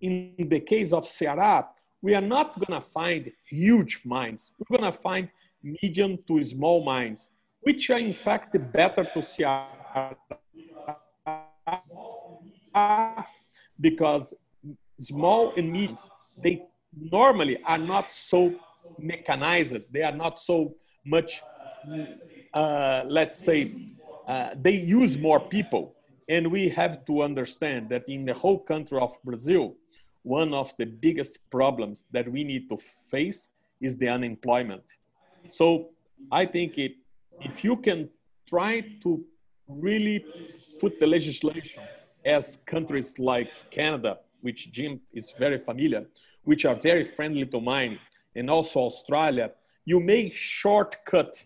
in 0.00 0.34
the 0.38 0.60
case 0.60 0.92
of 0.92 1.04
Ceará, 1.04 1.66
we 2.02 2.14
are 2.14 2.20
not 2.20 2.58
going 2.58 2.80
to 2.80 2.86
find 2.86 3.30
huge 3.48 4.00
mines. 4.04 4.52
We're 4.58 4.78
going 4.78 4.92
to 4.92 4.98
find 4.98 5.28
medium 5.62 6.18
to 6.28 6.42
small 6.42 6.84
mines, 6.84 7.30
which 7.66 7.90
are 7.90 7.98
in 7.98 8.14
fact 8.14 8.52
better 8.72 9.02
to 9.14 9.18
Ceará 9.18 10.14
because 13.80 14.32
small 15.00 15.52
and 15.56 15.72
medium, 15.72 15.96
they 16.44 16.62
normally 16.96 17.56
are 17.64 17.82
not 17.94 18.12
so 18.12 18.54
mechanized. 18.98 19.82
They 19.90 20.04
are 20.04 20.16
not 20.24 20.38
so 20.38 20.76
much, 21.04 21.42
uh, 22.54 23.02
let's 23.08 23.38
say, 23.38 23.60
uh, 24.28 24.50
they 24.54 24.76
use 25.00 25.18
more 25.18 25.40
people. 25.40 25.96
And 26.28 26.52
we 26.52 26.68
have 26.68 27.04
to 27.06 27.22
understand 27.22 27.88
that 27.88 28.08
in 28.08 28.24
the 28.24 28.34
whole 28.34 28.60
country 28.60 29.00
of 29.00 29.12
Brazil, 29.24 29.74
one 30.22 30.54
of 30.54 30.72
the 30.78 30.86
biggest 30.86 31.38
problems 31.50 32.06
that 32.12 32.30
we 32.30 32.44
need 32.44 32.68
to 32.70 32.76
face 32.76 33.50
is 33.80 33.96
the 33.96 34.08
unemployment. 34.08 34.84
So 35.48 35.90
I 36.30 36.46
think 36.46 36.78
it, 36.78 36.94
if 37.40 37.64
you 37.64 37.76
can 37.76 38.08
try 38.48 38.80
to 39.02 39.24
really 39.68 40.24
put 40.80 40.98
the 41.00 41.06
legislation 41.06 41.82
as 42.24 42.58
countries 42.66 43.18
like 43.18 43.50
Canada, 43.70 44.18
which 44.40 44.70
Jim 44.72 45.00
is 45.12 45.34
very 45.38 45.58
familiar, 45.58 46.06
which 46.44 46.64
are 46.64 46.74
very 46.74 47.04
friendly 47.04 47.46
to 47.46 47.60
mining, 47.60 47.98
and 48.34 48.50
also 48.50 48.80
Australia, 48.80 49.50
you 49.84 50.00
may 50.00 50.30
shortcut 50.30 51.44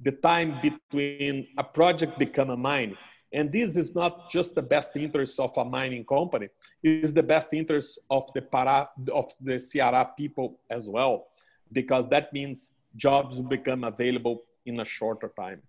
the 0.00 0.12
time 0.12 0.58
between 0.62 1.46
a 1.58 1.64
project 1.64 2.18
become 2.18 2.50
a 2.50 2.56
mine. 2.56 2.96
And 3.32 3.52
this 3.52 3.76
is 3.76 3.94
not 3.94 4.30
just 4.30 4.54
the 4.54 4.62
best 4.62 4.96
interest 4.96 5.38
of 5.38 5.56
a 5.56 5.64
mining 5.64 6.04
company, 6.04 6.48
it 6.82 7.04
is 7.04 7.14
the 7.14 7.22
best 7.22 7.52
interest 7.52 7.98
of 8.10 8.24
the 8.34 8.42
para, 8.42 8.88
of 9.12 9.26
the 9.40 9.54
Ceará 9.54 10.16
people 10.16 10.58
as 10.70 10.88
well, 10.88 11.28
because 11.72 12.08
that 12.08 12.32
means 12.32 12.72
jobs 12.96 13.40
become 13.40 13.84
available 13.84 14.42
in 14.66 14.80
a 14.80 14.84
shorter 14.84 15.32
time. 15.38 15.62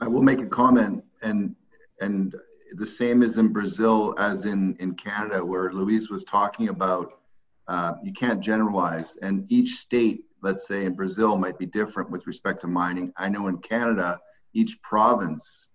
I 0.00 0.08
will 0.08 0.22
make 0.22 0.40
a 0.40 0.46
comment 0.46 1.04
and 1.22 1.54
and 2.00 2.34
the 2.72 2.86
same 2.86 3.22
is 3.22 3.36
in 3.36 3.48
Brazil 3.48 4.14
as 4.18 4.44
in, 4.44 4.76
in 4.78 4.94
Canada, 4.94 5.44
where 5.44 5.72
Luis 5.72 6.08
was 6.08 6.24
talking 6.24 6.68
about 6.68 7.12
uh, 7.68 7.94
you 8.02 8.12
can't 8.12 8.40
generalize. 8.40 9.16
And 9.22 9.46
each 9.48 9.74
state, 9.74 10.24
let's 10.42 10.66
say 10.66 10.84
in 10.86 10.94
Brazil, 10.94 11.36
might 11.36 11.58
be 11.58 11.66
different 11.66 12.10
with 12.10 12.26
respect 12.26 12.60
to 12.62 12.66
mining. 12.66 13.12
I 13.16 13.28
know 13.28 13.46
in 13.48 13.58
Canada, 13.58 14.18
each 14.54 14.80
province 14.82 15.68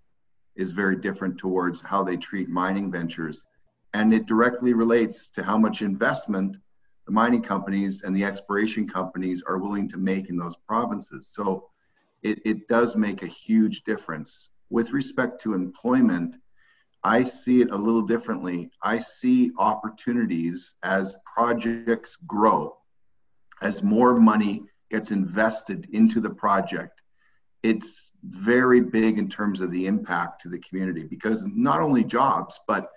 is 0.56 0.72
very 0.72 0.98
different 0.98 1.38
towards 1.38 1.82
how 1.82 2.04
they 2.04 2.18
treat 2.18 2.50
mining 2.50 2.92
ventures. 2.92 3.46
And 3.94 4.14
it 4.14 4.26
directly 4.26 4.74
relates 4.74 5.30
to 5.32 5.44
how 5.44 5.58
much 5.58 5.82
investment 5.82 6.58
the 7.06 7.12
mining 7.12 7.42
companies 7.42 8.04
and 8.04 8.16
the 8.16 8.24
exploration 8.24 8.88
companies 8.88 9.44
are 9.48 9.58
willing 9.58 9.88
to 9.90 9.98
make 9.98 10.30
in 10.30 10.38
those 10.38 10.56
provinces. 10.56 11.28
So 11.28 11.70
it, 12.24 12.40
it 12.46 12.68
does 12.68 12.96
make 12.96 13.22
a 13.22 13.28
huge 13.28 13.84
difference. 13.84 14.50
With 14.70 14.92
respect 14.92 15.42
to 15.42 15.54
employment, 15.54 16.38
I 17.04 17.24
see 17.24 17.62
it 17.62 17.70
a 17.70 17.78
little 17.78 18.02
differently. 18.02 18.72
I 18.82 18.98
see 18.98 19.52
opportunities 19.60 20.76
as 20.82 21.16
projects 21.32 22.16
grow, 22.16 22.78
as 23.62 23.84
more 23.84 24.20
money 24.20 24.64
gets 24.90 25.12
invested 25.12 25.88
into 25.92 26.20
the 26.20 26.32
project. 26.32 27.02
It's 27.62 28.12
very 28.24 28.82
big 28.82 29.20
in 29.20 29.30
terms 29.30 29.62
of 29.62 29.70
the 29.70 29.86
impact 29.86 30.42
to 30.42 30.50
the 30.50 30.60
community 30.60 31.04
because 31.04 31.46
not 31.46 31.80
only 31.80 32.04
jobs, 32.04 32.60
but 32.68 32.90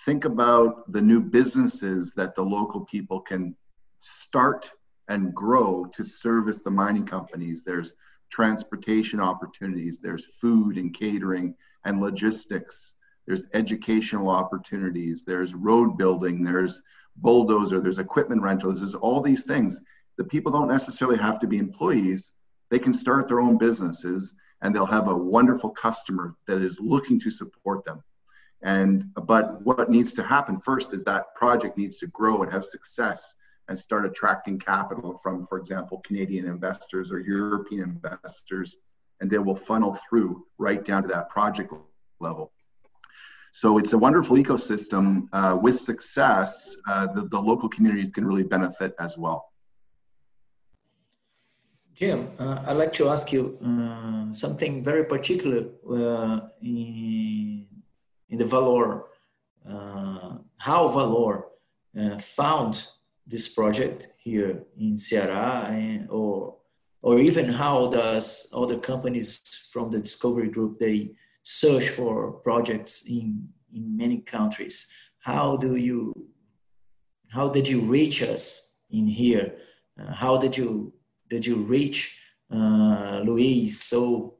think 0.00 0.24
about 0.24 0.90
the 0.92 1.00
new 1.00 1.20
businesses 1.20 2.12
that 2.14 2.34
the 2.34 2.42
local 2.42 2.84
people 2.84 3.20
can 3.20 3.56
start 4.00 4.70
and 5.08 5.34
grow 5.34 5.84
to 5.94 6.02
service 6.02 6.60
the 6.60 6.70
mining 6.70 7.06
companies. 7.06 7.62
There's 7.64 7.94
transportation 8.30 9.20
opportunities, 9.20 10.00
there's 10.00 10.26
food 10.40 10.76
and 10.76 10.94
catering 10.94 11.54
and 11.84 12.00
logistics 12.00 12.94
there's 13.26 13.46
educational 13.54 14.28
opportunities, 14.28 15.24
there's 15.24 15.54
road 15.54 15.96
building, 15.96 16.42
there's 16.42 16.82
bulldozer, 17.16 17.80
there's 17.80 17.98
equipment 17.98 18.42
rentals, 18.42 18.80
there's 18.80 18.94
all 18.94 19.20
these 19.20 19.44
things. 19.44 19.80
The 20.16 20.24
people 20.24 20.50
don't 20.52 20.68
necessarily 20.68 21.18
have 21.18 21.38
to 21.40 21.46
be 21.46 21.58
employees. 21.58 22.34
They 22.70 22.78
can 22.78 22.92
start 22.92 23.28
their 23.28 23.40
own 23.40 23.58
businesses 23.58 24.34
and 24.60 24.74
they'll 24.74 24.86
have 24.86 25.08
a 25.08 25.16
wonderful 25.16 25.70
customer 25.70 26.34
that 26.46 26.62
is 26.62 26.80
looking 26.80 27.20
to 27.20 27.30
support 27.30 27.84
them. 27.84 28.02
And 28.62 29.12
but 29.14 29.60
what 29.62 29.90
needs 29.90 30.12
to 30.14 30.22
happen 30.22 30.60
first 30.60 30.94
is 30.94 31.02
that 31.04 31.34
project 31.34 31.76
needs 31.76 31.98
to 31.98 32.06
grow 32.08 32.42
and 32.42 32.52
have 32.52 32.64
success 32.64 33.34
and 33.68 33.78
start 33.78 34.04
attracting 34.04 34.58
capital 34.58 35.18
from, 35.22 35.46
for 35.46 35.58
example, 35.58 36.00
Canadian 36.04 36.46
investors 36.46 37.10
or 37.10 37.18
European 37.20 38.00
investors, 38.02 38.76
and 39.20 39.30
they 39.30 39.38
will 39.38 39.56
funnel 39.56 39.96
through 40.08 40.44
right 40.58 40.84
down 40.84 41.02
to 41.02 41.08
that 41.08 41.28
project 41.28 41.72
level. 42.20 42.52
So 43.52 43.78
it's 43.78 43.92
a 43.92 43.98
wonderful 43.98 44.36
ecosystem. 44.36 45.28
Uh, 45.32 45.58
with 45.60 45.78
success, 45.78 46.76
uh, 46.88 47.06
the, 47.08 47.22
the 47.28 47.38
local 47.38 47.68
communities 47.68 48.10
can 48.10 48.24
really 48.24 48.42
benefit 48.42 48.94
as 48.98 49.18
well. 49.18 49.52
Jim, 51.94 52.30
uh, 52.38 52.62
I'd 52.66 52.78
like 52.78 52.92
to 52.94 53.10
ask 53.10 53.32
you 53.32 53.58
uh, 53.64 54.32
something 54.32 54.82
very 54.82 55.04
particular 55.04 55.66
uh, 55.88 56.48
in, 56.62 57.66
in 58.32 58.38
the 58.38 58.44
ValOre. 58.44 59.04
Uh, 59.64 60.38
how 60.56 60.88
ValOre 60.88 61.44
found 62.20 62.88
this 63.24 63.46
project 63.48 64.08
here 64.18 64.64
in 64.76 64.94
Ceará, 64.94 65.68
and, 65.68 66.10
or 66.10 66.56
or 67.02 67.18
even 67.18 67.48
how 67.48 67.88
does 67.88 68.48
other 68.54 68.78
companies 68.78 69.68
from 69.72 69.90
the 69.90 69.98
Discovery 69.98 70.48
Group 70.48 70.78
they 70.78 71.10
search 71.42 71.88
for 71.88 72.32
projects 72.32 73.04
in, 73.08 73.48
in 73.74 73.96
many 73.96 74.18
countries. 74.18 74.88
How 75.18 75.56
do 75.56 75.74
you, 75.74 76.14
how 77.30 77.48
did 77.48 77.66
you 77.66 77.80
reach 77.80 78.22
us 78.22 78.78
in 78.90 79.08
here? 79.08 79.56
Uh, 80.00 80.12
how 80.12 80.36
did 80.36 80.56
you, 80.56 80.92
did 81.28 81.44
you 81.44 81.56
reach 81.56 82.18
uh, 82.54 83.20
Luis 83.24 83.82
so 83.82 84.34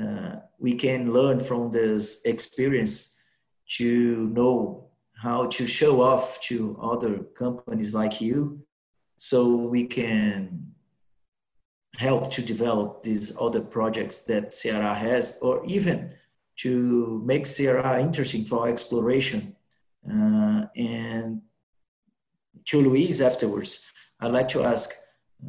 uh, 0.00 0.36
we 0.58 0.74
can 0.74 1.12
learn 1.12 1.38
from 1.38 1.70
this 1.70 2.24
experience 2.24 3.21
to 3.78 4.28
know 4.28 4.88
how 5.14 5.46
to 5.46 5.66
show 5.66 6.02
off 6.02 6.40
to 6.40 6.78
other 6.82 7.18
companies 7.36 7.94
like 7.94 8.20
you 8.20 8.60
so 9.16 9.54
we 9.54 9.86
can 9.86 10.72
help 11.96 12.30
to 12.32 12.42
develop 12.42 13.02
these 13.02 13.36
other 13.40 13.60
projects 13.60 14.20
that 14.20 14.50
Ceará 14.50 14.96
has 14.96 15.38
or 15.42 15.64
even 15.66 16.12
to 16.56 17.22
make 17.24 17.44
Ceará 17.44 18.00
interesting 18.00 18.44
for 18.44 18.68
exploration. 18.68 19.56
Uh, 20.08 20.66
and 20.76 21.42
to 22.66 22.80
Luis 22.80 23.20
afterwards, 23.20 23.84
I'd 24.20 24.32
like 24.32 24.48
to 24.48 24.64
ask, 24.64 24.90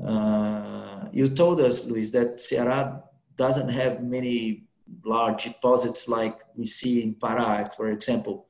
uh, 0.05 1.05
you 1.11 1.29
told 1.29 1.59
us, 1.61 1.85
Luis, 1.85 2.11
that 2.11 2.37
Ceará 2.37 3.01
doesn't 3.35 3.69
have 3.69 4.03
many 4.03 4.65
large 5.03 5.45
deposits 5.45 6.07
like 6.07 6.39
we 6.55 6.65
see 6.65 7.03
in 7.03 7.15
Pará, 7.15 7.73
for 7.75 7.89
example. 7.89 8.47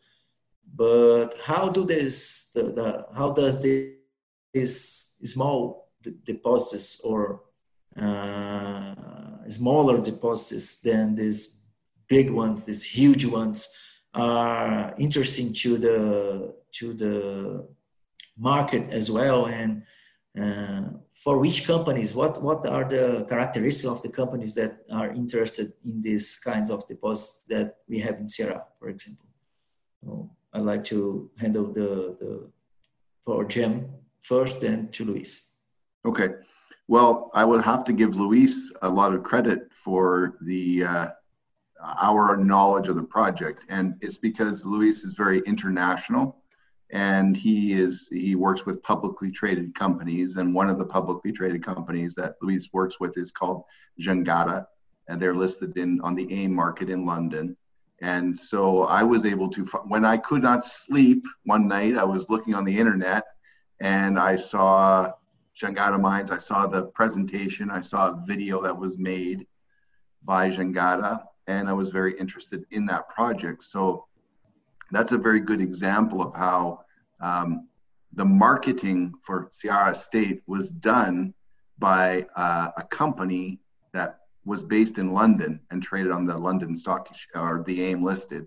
But 0.76 1.36
how 1.44 1.70
do 1.70 1.86
this, 1.86 2.52
the, 2.54 2.64
the 2.64 3.06
how 3.16 3.32
does 3.32 3.62
this, 3.62 3.92
this 4.54 5.18
small 5.24 5.92
deposits 6.26 7.02
or 7.02 7.42
uh, 8.00 8.96
smaller 9.48 10.02
deposits 10.02 10.82
than 10.82 11.16
these 11.16 11.64
big 12.08 12.30
ones, 12.30 12.64
these 12.64 12.84
huge 12.84 13.26
ones, 13.26 13.72
are 14.14 14.94
interesting 14.98 15.54
to 15.54 15.78
the 15.78 16.56
to 16.72 16.94
the 16.94 17.68
market 18.38 18.90
as 18.90 19.10
well. 19.10 19.46
And 19.46 19.84
uh, 20.40 20.84
for 21.14 21.38
which 21.38 21.66
companies, 21.66 22.16
what 22.16 22.42
what 22.42 22.66
are 22.66 22.86
the 22.86 23.26
characteristics 23.30 23.88
of 23.88 24.02
the 24.02 24.10
companies 24.10 24.56
that 24.56 24.80
are 24.92 25.12
interested 25.12 25.74
in 25.86 26.02
these 26.02 26.38
kinds 26.38 26.70
of 26.70 26.88
deposits 26.88 27.44
that 27.50 27.78
we 27.88 28.00
have 28.00 28.16
in 28.20 28.26
Ceará, 28.26 28.64
for 28.80 28.90
example? 28.90 29.28
I'd 30.54 30.62
like 30.62 30.84
to 30.86 31.30
handle 31.38 31.72
the 31.72 32.18
the 32.20 32.50
for 33.26 33.46
Jim 33.46 33.90
first, 34.22 34.64
and 34.64 34.92
to 34.94 35.06
Luis. 35.06 35.56
Okay. 36.06 36.30
Well, 36.88 37.32
I 37.34 37.46
would 37.46 37.64
have 37.64 37.84
to 37.86 37.94
give 37.94 38.16
Luis 38.16 38.74
a 38.82 38.90
lot 38.90 39.14
of 39.14 39.24
credit 39.24 39.72
for 39.72 40.36
the 40.42 40.84
uh, 40.84 41.08
our 42.02 42.38
knowledge 42.38 42.88
of 42.88 42.96
the 42.96 43.04
project. 43.04 43.66
And 43.70 43.96
it's 44.02 44.18
because 44.18 44.66
Luis 44.66 45.04
is 45.04 45.14
very 45.14 45.42
international 45.46 46.43
and 46.94 47.36
he 47.36 47.74
is 47.74 48.08
he 48.12 48.36
works 48.36 48.68
with 48.68 48.84
publicly 48.84 49.32
traded 49.32 49.74
companies. 49.74 50.38
And 50.38 50.54
one 50.54 50.70
of 50.70 50.78
the 50.78 50.86
publicly 50.86 51.32
traded 51.32 51.66
companies 51.66 52.14
that 52.16 52.36
Luis 52.40 52.70
works 52.72 53.00
with 53.00 53.18
is 53.18 53.32
called 53.32 53.64
Jangada. 54.00 54.68
And 55.10 55.20
they're 55.20 55.36
listed 55.36 55.76
in 55.76 56.00
on 56.02 56.14
the 56.14 56.32
AIM 56.32 56.54
market 56.54 56.90
in 56.90 57.06
London. 57.06 57.58
And 58.02 58.38
so 58.38 58.84
I 58.84 59.02
was 59.02 59.26
able 59.26 59.50
to 59.50 59.66
when 59.88 60.06
I 60.06 60.18
could 60.18 60.44
not 60.44 60.66
sleep 60.66 61.26
one 61.46 61.68
night 61.68 61.98
I 61.98 62.04
was 62.04 62.30
looking 62.30 62.54
on 62.54 62.64
the 62.64 62.78
internet 62.78 63.24
and 63.82 64.20
I 64.20 64.36
saw 64.36 65.14
Jangada 65.60 66.00
Mines, 66.00 66.30
I 66.30 66.38
saw 66.38 66.68
the 66.68 66.84
presentation, 66.84 67.72
I 67.72 67.82
saw 67.82 68.10
a 68.10 68.24
video 68.26 68.62
that 68.62 68.78
was 68.78 69.00
made 69.00 69.48
by 70.24 70.50
Jangada. 70.50 71.24
And 71.48 71.68
I 71.68 71.74
was 71.74 71.90
very 71.90 72.18
interested 72.20 72.66
in 72.70 72.86
that 72.86 73.10
project. 73.10 73.64
So 73.64 74.06
that's 74.92 75.12
a 75.12 75.18
very 75.18 75.40
good 75.40 75.60
example 75.60 76.22
of 76.22 76.34
how 76.36 76.83
um, 77.24 77.70
the 78.14 78.26
marketing 78.26 79.14
for 79.24 79.50
Ceará 79.52 79.96
State 79.96 80.44
was 80.46 80.70
done 80.70 81.34
by 81.80 82.28
uh, 82.36 82.72
a 82.78 82.84
company 82.84 83.60
that 83.94 84.20
was 84.46 84.64
based 84.64 84.98
in 84.98 85.14
London 85.14 85.62
and 85.72 85.82
traded 85.82 86.12
on 86.12 86.26
the 86.26 86.38
London 86.38 86.76
stock 86.76 87.08
or 87.34 87.64
the 87.66 87.82
AIM 87.82 88.04
listed 88.04 88.46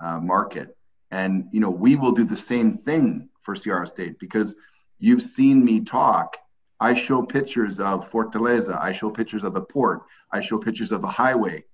uh, 0.00 0.20
market. 0.20 0.76
And 1.10 1.48
you 1.52 1.60
know, 1.60 1.70
we 1.70 1.96
will 1.96 2.12
do 2.12 2.24
the 2.24 2.36
same 2.36 2.72
thing 2.72 3.28
for 3.42 3.54
Ceará 3.54 3.86
State 3.88 4.18
because 4.18 4.54
you've 4.98 5.22
seen 5.22 5.64
me 5.64 5.80
talk. 5.80 6.36
I 6.78 6.94
show 6.94 7.22
pictures 7.22 7.80
of 7.80 8.10
Fortaleza. 8.10 8.80
I 8.80 8.92
show 8.92 9.10
pictures 9.10 9.44
of 9.44 9.54
the 9.54 9.60
port. 9.60 10.02
I 10.30 10.40
show 10.40 10.58
pictures 10.58 10.92
of 10.92 11.02
the 11.02 11.08
highway 11.08 11.64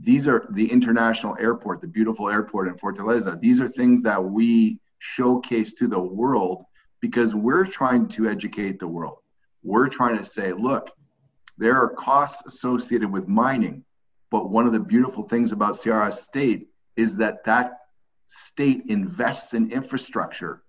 these 0.00 0.28
are 0.28 0.46
the 0.50 0.70
international 0.70 1.36
airport, 1.40 1.80
the 1.80 1.88
beautiful 1.88 2.28
airport 2.28 2.68
in 2.68 2.74
Fortaleza. 2.74 3.40
These 3.40 3.60
are 3.60 3.66
things 3.66 4.02
that 4.02 4.22
we 4.22 4.78
showcase 4.98 5.72
to 5.74 5.88
the 5.88 5.98
world 6.00 6.64
because 7.00 7.34
we're 7.34 7.64
trying 7.64 8.08
to 8.08 8.28
educate 8.28 8.78
the 8.78 8.88
world. 8.88 9.18
We're 9.62 9.88
trying 9.88 10.18
to 10.18 10.24
say, 10.24 10.52
look, 10.52 10.90
There 11.58 11.74
are 11.74 11.88
costs 11.88 12.46
associated 12.46 13.10
with 13.10 13.26
mining, 13.26 13.84
but 14.30 14.48
one 14.48 14.66
of 14.66 14.72
the 14.72 14.80
beautiful 14.80 15.24
things 15.24 15.50
about 15.50 15.74
Ceará 15.74 16.12
State 16.14 16.68
is 16.96 17.16
that 17.16 17.44
that 17.44 17.72
state 18.28 18.84
invests 18.86 19.54
in 19.54 19.72
infrastructure. 19.72 20.62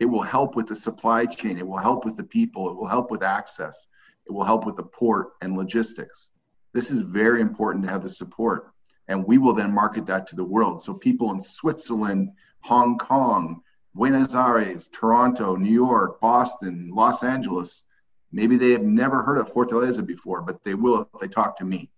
It 0.00 0.06
will 0.06 0.22
help 0.22 0.56
with 0.56 0.66
the 0.66 0.74
supply 0.74 1.24
chain. 1.26 1.56
It 1.56 1.66
will 1.66 1.78
help 1.78 2.04
with 2.04 2.16
the 2.16 2.24
people. 2.24 2.68
It 2.70 2.76
will 2.76 2.88
help 2.88 3.10
with 3.12 3.22
access. 3.22 3.86
It 4.26 4.32
will 4.32 4.44
help 4.44 4.66
with 4.66 4.76
the 4.76 4.82
port 4.82 5.28
and 5.40 5.56
logistics. 5.56 6.30
This 6.74 6.90
is 6.90 7.00
very 7.00 7.40
important 7.40 7.84
to 7.84 7.90
have 7.90 8.02
the 8.02 8.10
support. 8.10 8.72
And 9.06 9.24
we 9.24 9.38
will 9.38 9.54
then 9.54 9.72
market 9.72 10.06
that 10.06 10.26
to 10.28 10.36
the 10.36 10.44
world. 10.44 10.82
So 10.82 10.94
people 10.94 11.32
in 11.32 11.40
Switzerland, 11.40 12.30
Hong 12.62 12.98
Kong, 12.98 13.62
Buenos 13.94 14.34
Aires, 14.34 14.88
Toronto, 14.88 15.56
New 15.56 15.72
York, 15.72 16.20
Boston, 16.20 16.90
Los 16.92 17.22
Angeles, 17.22 17.84
maybe 18.32 18.56
they 18.56 18.70
have 18.70 18.82
never 18.82 19.22
heard 19.22 19.38
of 19.38 19.52
Fortaleza 19.52 20.06
before, 20.06 20.42
but 20.42 20.62
they 20.64 20.74
will 20.74 21.08
if 21.14 21.20
they 21.20 21.28
talk 21.28 21.56
to 21.58 21.64
me. 21.64 21.90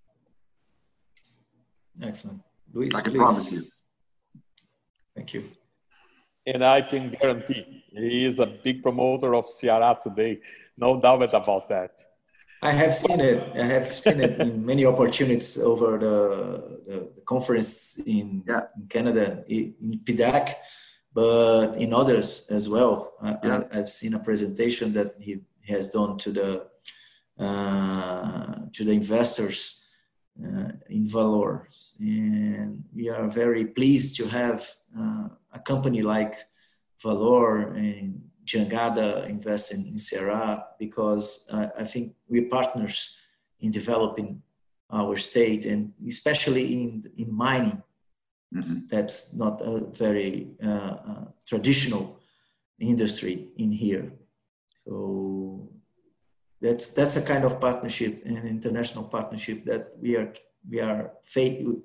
Excellent. 2.02 2.40
Luis, 2.72 2.94
I 2.94 3.00
can 3.02 3.12
please. 3.12 3.18
promise 3.18 3.52
you. 3.52 3.62
Thank 5.14 5.34
you. 5.34 5.50
And 6.46 6.64
I 6.64 6.80
can 6.80 7.10
guarantee 7.20 7.84
he 7.92 8.24
is 8.24 8.38
a 8.38 8.46
big 8.46 8.82
promoter 8.82 9.34
of 9.34 9.46
Ceará 9.46 10.00
today. 10.00 10.40
No 10.76 11.00
doubt 11.00 11.34
about 11.34 11.68
that. 11.68 12.00
I 12.62 12.72
have 12.72 12.94
seen 12.94 13.20
it. 13.20 13.56
I 13.56 13.64
have 13.64 13.96
seen 13.96 14.20
it 14.20 14.38
in 14.40 14.64
many 14.66 14.84
opportunities 14.84 15.56
over 15.58 15.98
the, 15.98 16.80
the 16.86 17.22
conference 17.24 17.98
in, 18.04 18.44
yeah. 18.46 18.66
in 18.76 18.86
Canada, 18.88 19.44
in 19.48 20.00
PDAC, 20.04 20.54
but 21.14 21.76
in 21.76 21.94
others 21.94 22.44
as 22.50 22.68
well. 22.68 23.14
Yeah. 23.22 23.62
I, 23.72 23.76
have 23.76 23.88
seen 23.88 24.14
a 24.14 24.18
presentation 24.18 24.92
that 24.92 25.14
he 25.18 25.40
has 25.68 25.88
done 25.88 26.18
to 26.18 26.32
the 26.32 26.66
uh, 27.38 28.66
to 28.74 28.84
the 28.84 28.92
investors 28.92 29.82
uh, 30.44 30.72
in 30.90 31.04
ValOre, 31.04 31.62
and 31.98 32.84
we 32.94 33.08
are 33.08 33.28
very 33.28 33.64
pleased 33.64 34.16
to 34.16 34.28
have 34.28 34.68
uh, 34.98 35.28
a 35.54 35.58
company 35.60 36.02
like 36.02 36.36
ValOre 37.02 37.74
and 37.76 38.29
Jangada 38.50 39.28
invest 39.28 39.72
in, 39.72 39.86
in 39.86 39.94
Ceará 39.94 40.64
because 40.78 41.48
uh, 41.52 41.68
I 41.78 41.84
think 41.84 42.14
we're 42.28 42.48
partners 42.48 43.16
in 43.60 43.70
developing 43.70 44.42
our 44.92 45.16
state 45.16 45.66
and 45.66 45.92
especially 46.08 46.64
in 46.72 47.04
in 47.16 47.32
mining. 47.32 47.82
Mm-hmm. 48.54 48.88
That's 48.88 49.34
not 49.34 49.60
a 49.60 49.86
very 50.04 50.48
uh, 50.62 50.94
uh, 51.10 51.24
traditional 51.46 52.18
industry 52.80 53.48
in 53.56 53.70
here. 53.70 54.12
So 54.72 55.70
that's 56.60 56.92
that's 56.92 57.16
a 57.16 57.22
kind 57.22 57.44
of 57.44 57.60
partnership, 57.60 58.24
an 58.24 58.46
international 58.46 59.04
partnership 59.04 59.64
that 59.66 59.92
we 60.02 60.16
are 60.16 60.32
we 60.68 60.80
are 60.80 61.12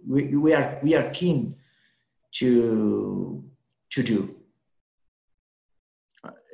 we, 0.08 0.36
we 0.36 0.54
are 0.54 0.80
we 0.82 0.96
are 0.96 1.10
keen 1.12 1.56
to 2.40 3.44
to 3.92 4.04
do 4.04 4.36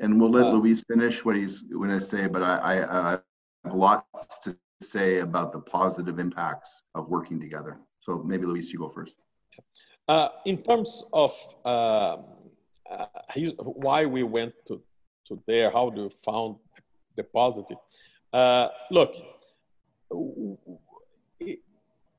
and 0.01 0.19
we'll 0.19 0.31
let 0.31 0.45
uh, 0.45 0.51
Luis 0.51 0.81
finish 0.81 1.23
what 1.23 1.35
he's 1.35 1.61
going 1.61 1.91
to 1.91 2.01
say. 2.01 2.27
But 2.27 2.41
I, 2.41 2.57
I, 2.57 3.13
I, 3.13 3.19
have 3.63 3.75
lots 3.75 4.39
to 4.39 4.57
say 4.81 5.19
about 5.19 5.53
the 5.53 5.59
positive 5.59 6.17
impacts 6.17 6.83
of 6.95 7.07
working 7.07 7.39
together. 7.39 7.77
So 7.99 8.23
maybe 8.23 8.47
Luis, 8.47 8.73
you 8.73 8.79
go 8.79 8.89
first. 8.89 9.15
Uh, 10.07 10.29
in 10.45 10.57
terms 10.63 11.03
of 11.13 11.31
uh, 11.63 12.17
uh 12.89 13.05
why 13.59 14.05
we 14.05 14.23
went 14.23 14.53
to, 14.65 14.81
to 15.27 15.39
there, 15.45 15.69
how 15.71 15.91
do 15.91 16.01
you 16.01 16.11
found 16.25 16.55
the 17.15 17.23
positive? 17.23 17.77
Uh, 18.33 18.69
look, 18.89 19.13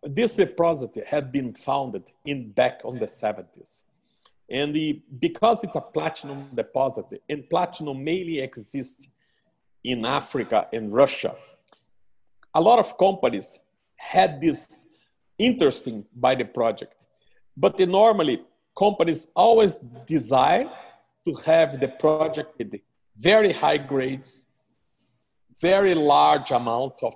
this 0.05 0.37
deposit 0.37 0.97
had 1.07 1.33
been 1.33 1.53
founded 1.55 2.12
in 2.25 2.53
back 2.53 2.83
on 2.85 2.99
the 2.99 3.07
70s 3.07 3.83
and 4.52 4.74
the, 4.74 5.00
because 5.18 5.64
it's 5.64 5.76
a 5.76 5.80
platinum 5.80 6.50
deposit, 6.54 7.06
and 7.30 7.48
platinum 7.48 8.04
mainly 8.04 8.38
exists 8.40 9.08
in 9.82 10.04
Africa 10.04 10.68
and 10.74 10.92
Russia, 10.92 11.34
a 12.54 12.60
lot 12.60 12.78
of 12.78 12.98
companies 12.98 13.58
had 13.96 14.40
this 14.42 14.86
interesting 15.38 16.04
by 16.14 16.34
the 16.34 16.44
project. 16.44 16.96
But 17.56 17.78
normally, 17.80 18.44
companies 18.78 19.26
always 19.34 19.78
desire 20.06 20.70
to 21.26 21.34
have 21.46 21.80
the 21.80 21.88
project 21.88 22.58
with 22.58 22.74
very 23.16 23.52
high 23.52 23.78
grades, 23.78 24.44
very 25.60 25.94
large 25.94 26.50
amount 26.50 27.02
of 27.02 27.14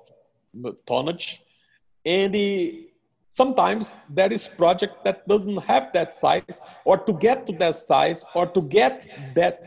tonnage, 0.87 1.43
and 2.05 2.35
the 2.35 2.89
sometimes 3.37 4.01
there 4.09 4.33
is 4.33 4.49
project 4.49 5.05
that 5.05 5.27
doesn't 5.29 5.59
have 5.59 5.93
that 5.93 6.13
size 6.13 6.61
or 6.85 6.97
to 7.07 7.13
get 7.13 7.47
to 7.47 7.53
that 7.63 7.77
size 7.77 8.25
or 8.35 8.47
to 8.47 8.63
get 8.63 9.07
that 9.35 9.59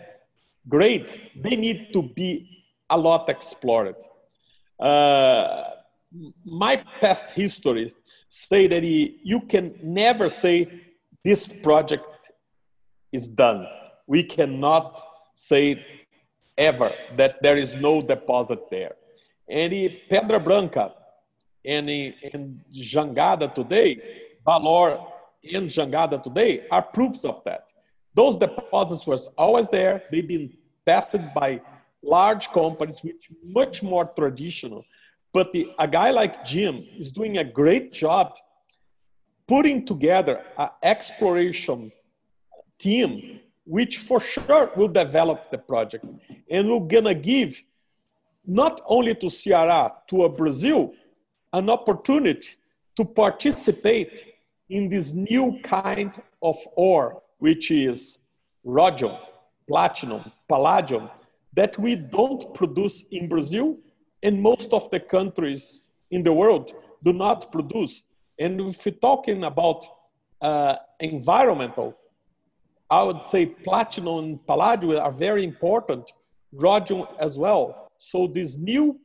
grade 0.68 1.10
they 1.44 1.56
need 1.56 1.94
to 1.94 2.02
be 2.02 2.32
a 2.90 2.98
lot 2.98 3.30
explored. 3.30 3.96
Uh, 4.80 5.64
my 6.44 6.78
past 7.02 7.30
history 7.32 7.94
say 8.28 8.68
that 8.68 8.84
he, 8.84 9.20
you 9.24 9.42
can 9.42 9.76
never 9.84 10.30
say 10.30 10.56
this 11.24 11.48
project 11.48 12.06
is 13.12 13.28
done. 13.28 13.68
We 14.08 14.24
cannot 14.24 15.02
say 15.36 15.86
ever 16.58 16.92
that 17.18 17.42
there 17.42 17.58
is 17.58 17.76
no 17.76 18.02
deposit 18.02 18.60
there. 18.70 18.96
And 19.48 19.74
pedra 20.10 20.44
branca 20.44 20.94
and 21.66 21.90
in, 21.90 22.14
in 22.34 22.62
Jangada 22.74 23.54
today, 23.54 24.02
ValOre 24.46 25.06
in 25.44 25.68
Jangada 25.68 26.22
today 26.22 26.66
are 26.72 26.82
proofs 26.82 27.24
of 27.26 27.42
that. 27.46 27.70
Those 28.14 28.38
deposits 28.38 29.06
were 29.06 29.20
always 29.38 29.70
there. 29.70 30.04
They've 30.12 30.28
been 30.28 30.58
tested 30.86 31.30
by 31.34 31.62
large 32.02 32.50
companies, 32.50 33.04
which 33.04 33.30
much 33.44 33.84
more 33.84 34.06
traditional. 34.06 34.84
But 35.32 35.52
the, 35.52 35.72
a 35.78 35.88
guy 35.88 36.10
like 36.12 36.44
Jim 36.44 36.86
is 36.98 37.12
doing 37.12 37.38
a 37.38 37.44
great 37.44 37.94
job 37.94 38.34
putting 39.48 39.86
together 39.86 40.44
an 40.58 40.70
exploration 40.84 41.92
team, 42.80 43.40
which 43.66 43.98
for 43.98 44.20
sure 44.20 44.72
will 44.76 44.88
develop 44.88 45.52
the 45.52 45.58
project 45.58 46.06
and 46.50 46.70
we're 46.70 46.80
gonna 46.80 47.14
give 47.14 47.64
not 48.46 48.82
only 48.88 49.14
to 49.16 49.28
Ceará, 49.28 49.92
to 50.08 50.24
a 50.24 50.30
Brazil, 50.30 50.94
an 51.54 51.70
opportunity 51.70 52.50
to 52.96 53.06
participate 53.06 54.26
in 54.70 54.90
this 54.90 55.14
new 55.14 55.60
kind 55.64 56.22
of 56.42 56.58
ore, 56.76 57.22
which 57.40 57.72
is 57.72 58.20
rhodium, 58.64 59.16
platinum, 59.68 60.32
palladium, 60.48 61.10
that 61.54 61.78
we 61.80 61.96
don't 61.96 62.54
produce 62.54 63.04
in 63.12 63.28
Brazil 63.28 63.78
and 64.22 64.42
most 64.42 64.74
of 64.74 64.90
the 64.92 65.00
countries 65.00 65.90
in 66.12 66.24
the 66.24 66.32
world 66.32 66.74
do 67.04 67.14
not 67.14 67.52
produce. 67.52 68.04
And 68.38 68.60
if 68.62 68.86
we're 68.86 68.92
talking 68.92 69.44
about 69.44 69.86
uh, 70.42 70.76
environmental, 71.00 71.98
I 72.90 73.04
would 73.04 73.24
say 73.24 73.46
platinum 73.46 74.18
and 74.20 74.48
palladium 74.48 74.98
are 74.98 75.12
very 75.12 75.44
important, 75.44 76.12
rhodium 76.52 77.06
as 77.20 77.38
well. 77.38 77.90
So 78.00 78.28
this 78.28 78.58
new 78.58 79.00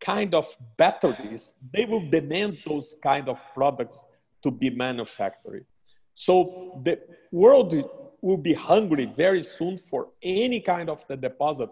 kind 0.00 0.34
of 0.34 0.56
batteries, 0.76 1.56
they 1.72 1.84
will 1.84 2.08
demand 2.08 2.58
those 2.66 2.96
kind 3.02 3.28
of 3.28 3.40
products 3.54 4.04
to 4.42 4.50
be 4.50 4.70
manufactured. 4.70 5.66
So 6.14 6.80
the 6.84 6.98
world 7.30 7.74
will 8.20 8.36
be 8.36 8.54
hungry 8.54 9.06
very 9.06 9.42
soon 9.42 9.78
for 9.78 10.08
any 10.22 10.60
kind 10.60 10.90
of 10.90 11.06
the 11.06 11.16
deposit. 11.16 11.70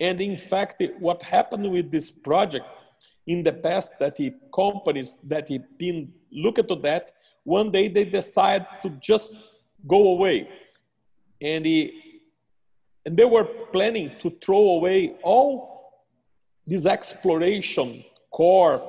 And 0.00 0.20
in 0.20 0.36
fact, 0.36 0.82
what 0.98 1.22
happened 1.22 1.70
with 1.70 1.90
this 1.90 2.10
project 2.10 2.66
in 3.26 3.42
the 3.42 3.52
past 3.52 3.90
that 4.00 4.16
the 4.16 4.34
companies 4.54 5.18
that 5.24 5.48
have 5.48 5.78
been 5.78 6.12
looking 6.30 6.66
to 6.66 6.76
that, 6.76 7.12
one 7.44 7.70
day 7.70 7.88
they 7.88 8.04
decide 8.04 8.66
to 8.82 8.90
just 9.00 9.36
go 9.86 10.08
away. 10.08 10.48
And, 11.40 11.64
the, 11.64 11.94
and 13.06 13.16
they 13.16 13.24
were 13.24 13.44
planning 13.72 14.12
to 14.20 14.30
throw 14.42 14.76
away 14.76 15.16
all 15.22 15.81
this 16.66 16.86
exploration 16.86 18.04
core 18.30 18.82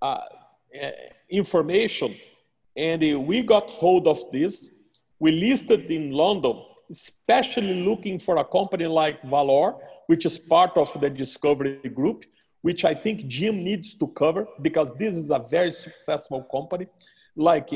uh, 0.00 0.20
eh, 0.72 0.90
information, 1.30 2.14
and 2.76 3.26
we 3.26 3.42
got 3.42 3.70
hold 3.70 4.06
of 4.08 4.20
this. 4.32 4.70
We 5.18 5.30
listed 5.32 5.90
in 5.90 6.10
London, 6.10 6.62
especially 6.90 7.82
looking 7.82 8.18
for 8.18 8.38
a 8.38 8.44
company 8.44 8.86
like 8.86 9.22
ValOre, 9.22 9.78
which 10.06 10.26
is 10.26 10.38
part 10.38 10.76
of 10.76 10.90
the 11.00 11.08
Discovery 11.08 11.88
Group, 11.88 12.24
which 12.62 12.84
I 12.84 12.94
think 12.94 13.26
Jim 13.26 13.62
needs 13.62 13.94
to 13.94 14.08
cover 14.08 14.46
because 14.60 14.92
this 14.94 15.16
is 15.16 15.30
a 15.30 15.38
very 15.38 15.70
successful 15.70 16.42
company. 16.44 16.86
Like 17.36 17.70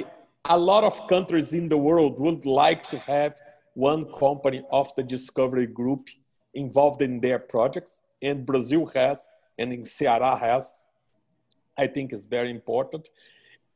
a 0.44 0.58
lot 0.58 0.84
of 0.84 1.06
countries 1.08 1.52
in 1.52 1.68
the 1.68 1.78
world 1.78 2.18
would 2.18 2.44
like 2.44 2.88
to 2.90 2.98
have 2.98 3.36
one 3.74 4.06
company 4.18 4.64
of 4.72 4.92
the 4.96 5.02
Discovery 5.02 5.66
Group 5.66 6.08
involved 6.54 7.02
in 7.02 7.20
their 7.20 7.38
projects 7.38 8.02
and 8.20 8.44
Brazil 8.44 8.86
has, 8.94 9.28
and 9.58 9.72
in 9.72 9.82
Ceará 9.82 10.38
has 10.38 10.86
I 11.78 11.86
think 11.86 12.12
is 12.12 12.24
very 12.24 12.50
important. 12.50 13.08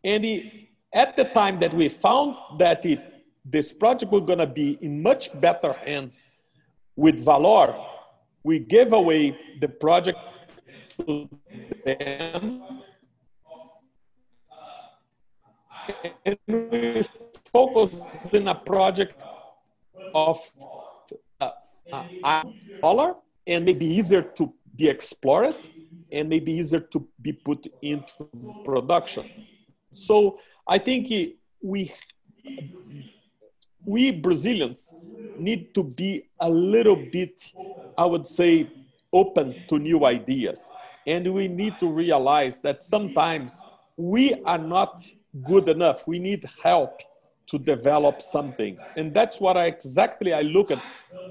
And 0.02 0.24
it, 0.24 0.68
at 0.92 1.16
the 1.16 1.24
time 1.24 1.61
that 1.61 1.72
we 1.72 1.88
found 1.88 2.37
that 2.59 2.85
it, 2.85 3.00
this 3.44 3.72
project 3.72 4.11
was 4.11 4.22
going 4.22 4.40
to 4.40 4.46
be 4.46 4.76
in 4.83 5.00
much 5.02 5.40
better 5.40 5.74
hands 5.87 6.26
with 6.96 7.24
ValOre, 7.24 7.87
we 8.42 8.59
gave 8.59 8.92
away 8.92 9.38
the 9.61 9.68
project 9.68 10.18
to 10.98 11.28
them 11.85 12.62
and 16.24 16.38
we 16.46 17.05
focused 17.52 18.02
in 18.33 18.48
a 18.48 18.55
project 18.55 19.22
of 20.14 20.38
uh, 21.40 21.50
uh, 21.92 22.44
dollar 22.81 23.14
and 23.46 23.64
maybe 23.64 23.87
easier 23.87 24.22
to 24.22 24.52
be 24.76 24.88
explored 24.88 25.57
and 26.11 26.28
maybe 26.28 26.52
easier 26.52 26.81
to 26.81 27.07
be 27.20 27.33
put 27.33 27.66
into 27.83 28.28
production. 28.64 29.24
So 29.92 30.38
I 30.66 30.78
think 30.78 31.12
we 31.62 31.92
we 33.85 34.11
Brazilians 34.12 34.94
need 35.37 35.74
to 35.74 35.83
be 35.83 36.28
a 36.40 36.48
little 36.48 36.96
bit, 36.96 37.44
I 37.98 38.05
would 38.05 38.26
say, 38.26 38.70
open 39.12 39.55
to 39.68 39.78
new 39.78 40.05
ideas. 40.07 40.70
And 41.07 41.35
we 41.35 41.48
need 41.48 41.74
to 41.81 41.88
realize 41.88 42.59
that 42.59 42.81
sometimes 42.81 43.64
we 43.96 44.35
are 44.44 44.59
not 44.59 45.05
good 45.44 45.68
enough. 45.68 46.07
We 46.07 46.18
need 46.18 46.48
help 46.62 47.00
to 47.53 47.59
develop 47.59 48.23
some 48.23 48.55
things. 48.55 48.81
And 48.97 49.12
that's 49.12 49.38
what 49.38 49.57
I 49.59 49.67
exactly 49.67 50.33
I 50.33 50.41
look 50.41 50.71
at. 50.71 50.83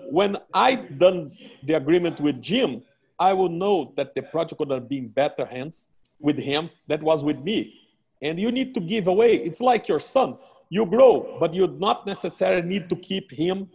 When 0.09 0.37
I 0.53 0.75
done 0.75 1.31
the 1.63 1.73
agreement 1.73 2.21
with 2.21 2.41
Jim, 2.41 2.83
I 3.19 3.33
will 3.33 3.49
know 3.49 3.91
that 3.97 4.13
the 4.13 4.21
project 4.21 4.59
would 4.59 4.69
have 4.69 4.87
been 4.87 5.07
better 5.07 5.45
hands 5.45 5.89
with 6.19 6.37
him 6.37 6.69
that 6.87 7.01
was 7.01 7.23
with 7.23 7.39
me. 7.39 7.73
And 8.21 8.39
you 8.39 8.51
need 8.51 8.75
to 8.75 8.79
give 8.79 9.07
away. 9.07 9.33
It's 9.35 9.61
like 9.61 9.87
your 9.87 9.99
son. 9.99 10.37
You 10.69 10.85
grow, 10.85 11.37
but 11.39 11.55
you 11.55 11.65
not 11.79 12.05
necessarily 12.05 12.67
need 12.67 12.87
to 12.89 12.95
keep 12.95 13.31
him 13.31 13.67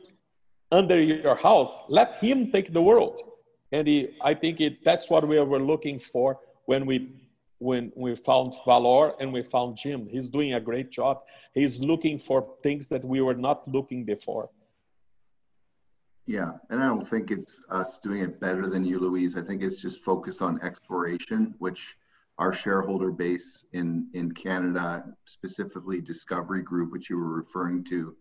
under 0.71 1.01
your 1.01 1.35
house. 1.35 1.77
Let 1.89 2.17
him 2.19 2.53
take 2.53 2.73
the 2.73 2.81
world. 2.81 3.21
And 3.73 3.89
he, 3.89 4.17
I 4.23 4.35
think 4.35 4.61
it, 4.61 4.85
that's 4.85 5.11
what 5.11 5.27
we 5.27 5.39
were 5.41 5.59
looking 5.59 5.99
for 5.99 6.39
when 6.67 6.87
we 6.87 7.11
when 7.59 7.91
we 7.97 8.15
found 8.15 8.53
ValOre 8.67 9.15
and 9.19 9.33
we 9.33 9.43
found 9.43 9.77
Jim. 9.77 10.07
He's 10.07 10.29
doing 10.29 10.55
a 10.55 10.61
great 10.61 10.91
job. 10.91 11.23
He's 11.55 11.79
looking 11.79 12.19
for 12.19 12.55
things 12.63 12.89
that 12.89 13.05
we 13.05 13.21
were 13.21 13.35
not 13.35 13.67
looking 13.69 14.05
before. 14.05 14.51
Yeah, 16.27 16.53
and 16.71 16.83
I 16.83 16.87
don't 16.89 17.07
think 17.07 17.31
it's 17.31 17.63
us 17.71 18.01
doing 18.03 18.21
it 18.21 18.41
better 18.41 18.67
than 18.67 18.85
you, 18.85 18.99
Luis. 18.99 19.37
I 19.37 19.43
think 19.43 19.63
it's 19.63 19.81
just 19.81 20.01
focused 20.01 20.43
on 20.43 20.61
exploration, 20.61 21.55
which 21.59 21.97
our 22.39 22.53
shareholder 22.53 23.13
base 23.13 23.65
in 23.73 24.09
in 24.13 24.33
Canada, 24.33 25.05
specifically 25.25 26.01
Discovery 26.01 26.63
Group, 26.63 26.93
which 26.93 27.09
you 27.09 27.17
were 27.17 27.33
referring 27.33 27.85
to, 27.85 28.17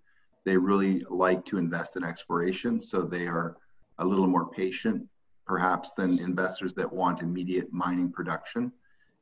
they 0.45 0.55
really 0.55 1.03
like 1.09 1.43
to 1.45 1.57
invest 1.57 1.97
in 1.97 2.03
exploration, 2.03 2.79
so 2.79 3.01
they 3.01 3.25
are 3.25 3.57
a 3.97 4.05
little 4.05 4.27
more 4.27 4.49
patient, 4.51 5.07
perhaps, 5.47 5.91
than 5.93 6.19
investors 6.19 6.73
that 6.73 6.93
want 6.93 7.21
immediate 7.21 7.73
mining 7.73 8.11
production 8.11 8.71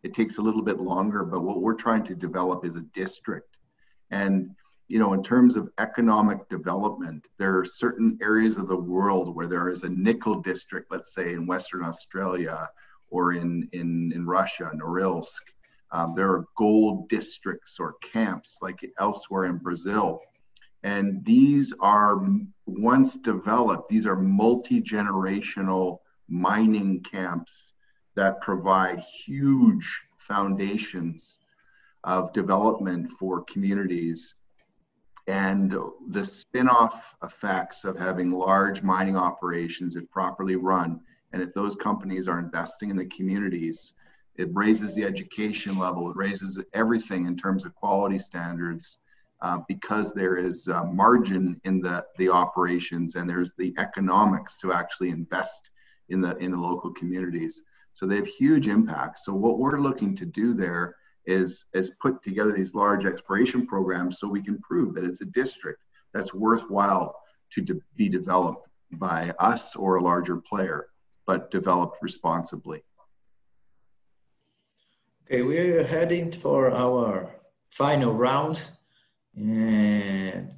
it 0.03 0.13
takes 0.13 0.37
a 0.37 0.41
little 0.41 0.61
bit 0.61 0.79
longer, 0.79 1.23
but 1.23 1.41
what 1.41 1.61
we're 1.61 1.73
trying 1.73 2.03
to 2.03 2.15
develop 2.15 2.65
is 2.65 2.75
a 2.75 2.81
district. 2.81 3.57
And 4.11 4.55
you 4.87 4.99
know, 4.99 5.13
in 5.13 5.23
terms 5.23 5.55
of 5.55 5.69
economic 5.79 6.49
development, 6.49 7.27
there 7.39 7.57
are 7.57 7.65
certain 7.65 8.19
areas 8.21 8.57
of 8.57 8.67
the 8.67 8.77
world 8.77 9.35
where 9.35 9.47
there 9.47 9.69
is 9.69 9.83
a 9.83 9.89
nickel 9.89 10.41
district, 10.41 10.91
let's 10.91 11.15
say 11.15 11.33
in 11.33 11.47
Western 11.47 11.83
Australia 11.83 12.69
or 13.09 13.33
in, 13.33 13.69
in, 13.71 14.11
in 14.13 14.25
Russia, 14.25 14.71
Norilsk. 14.75 15.41
Um, 15.91 16.13
there 16.15 16.29
are 16.29 16.45
gold 16.57 17.07
districts 17.07 17.79
or 17.79 17.95
camps 18.01 18.59
like 18.61 18.87
elsewhere 18.99 19.45
in 19.45 19.57
Brazil. 19.57 20.19
And 20.83 21.23
these 21.23 21.73
are, 21.79 22.21
once 22.65 23.17
developed, 23.17 23.89
these 23.89 24.05
are 24.05 24.15
multi 24.15 24.81
generational 24.81 25.99
mining 26.27 27.01
camps 27.01 27.72
that 28.15 28.41
provide 28.41 28.99
huge 28.99 29.89
foundations 30.17 31.39
of 32.03 32.33
development 32.33 33.09
for 33.09 33.43
communities. 33.43 34.35
And 35.27 35.75
the 36.09 36.25
spin-off 36.25 37.15
effects 37.23 37.85
of 37.85 37.97
having 37.97 38.31
large 38.31 38.83
mining 38.83 39.15
operations 39.15 39.95
if 39.95 40.09
properly 40.11 40.55
run 40.55 40.99
and 41.31 41.41
if 41.41 41.53
those 41.53 41.75
companies 41.75 42.27
are 42.27 42.39
investing 42.39 42.89
in 42.89 42.97
the 42.97 43.05
communities 43.05 43.95
it 44.35 44.49
raises 44.53 44.95
the 44.95 45.03
education 45.03 45.77
level 45.77 46.09
it 46.09 46.15
raises 46.15 46.59
everything 46.73 47.25
in 47.25 47.37
terms 47.37 47.65
of 47.65 47.75
quality 47.75 48.19
standards 48.19 48.97
uh, 49.41 49.59
because 49.67 50.13
there 50.13 50.37
is 50.37 50.67
margin 50.91 51.59
in 51.65 51.81
the, 51.81 52.03
the 52.17 52.29
operations 52.29 53.15
and 53.15 53.29
there's 53.29 53.53
the 53.53 53.73
economics 53.77 54.59
to 54.59 54.71
actually 54.73 55.09
invest 55.09 55.69
in 56.09 56.21
the 56.21 56.35
in 56.37 56.51
the 56.51 56.57
local 56.57 56.91
communities 56.91 57.63
so 57.93 58.05
they 58.05 58.15
have 58.15 58.27
huge 58.27 58.67
impacts. 58.67 59.25
So 59.25 59.33
what 59.33 59.59
we're 59.59 59.79
looking 59.79 60.15
to 60.17 60.25
do 60.25 60.53
there 60.53 60.95
is, 61.25 61.65
is 61.73 61.95
put 62.01 62.21
together 62.23 62.51
these 62.51 62.75
large 62.75 63.05
exploration 63.05 63.65
programs 63.65 64.19
so 64.19 64.27
we 64.27 64.41
can 64.41 64.59
prove 64.59 64.95
that 64.95 65.03
it's 65.03 65.21
a 65.21 65.25
district 65.25 65.79
that's 66.13 66.33
worthwhile 66.33 67.15
to 67.51 67.61
de- 67.61 67.79
be 67.95 68.09
developed 68.09 68.67
by 68.93 69.33
us 69.39 69.75
or 69.75 69.95
a 69.95 70.03
larger 70.03 70.37
player, 70.37 70.87
but 71.25 71.51
developed 71.51 71.97
responsibly. 72.01 72.83
Okay, 75.25 75.41
we're 75.41 75.85
heading 75.85 76.31
for 76.31 76.71
our 76.71 77.35
final 77.71 78.13
round. 78.13 78.63
And 79.35 80.53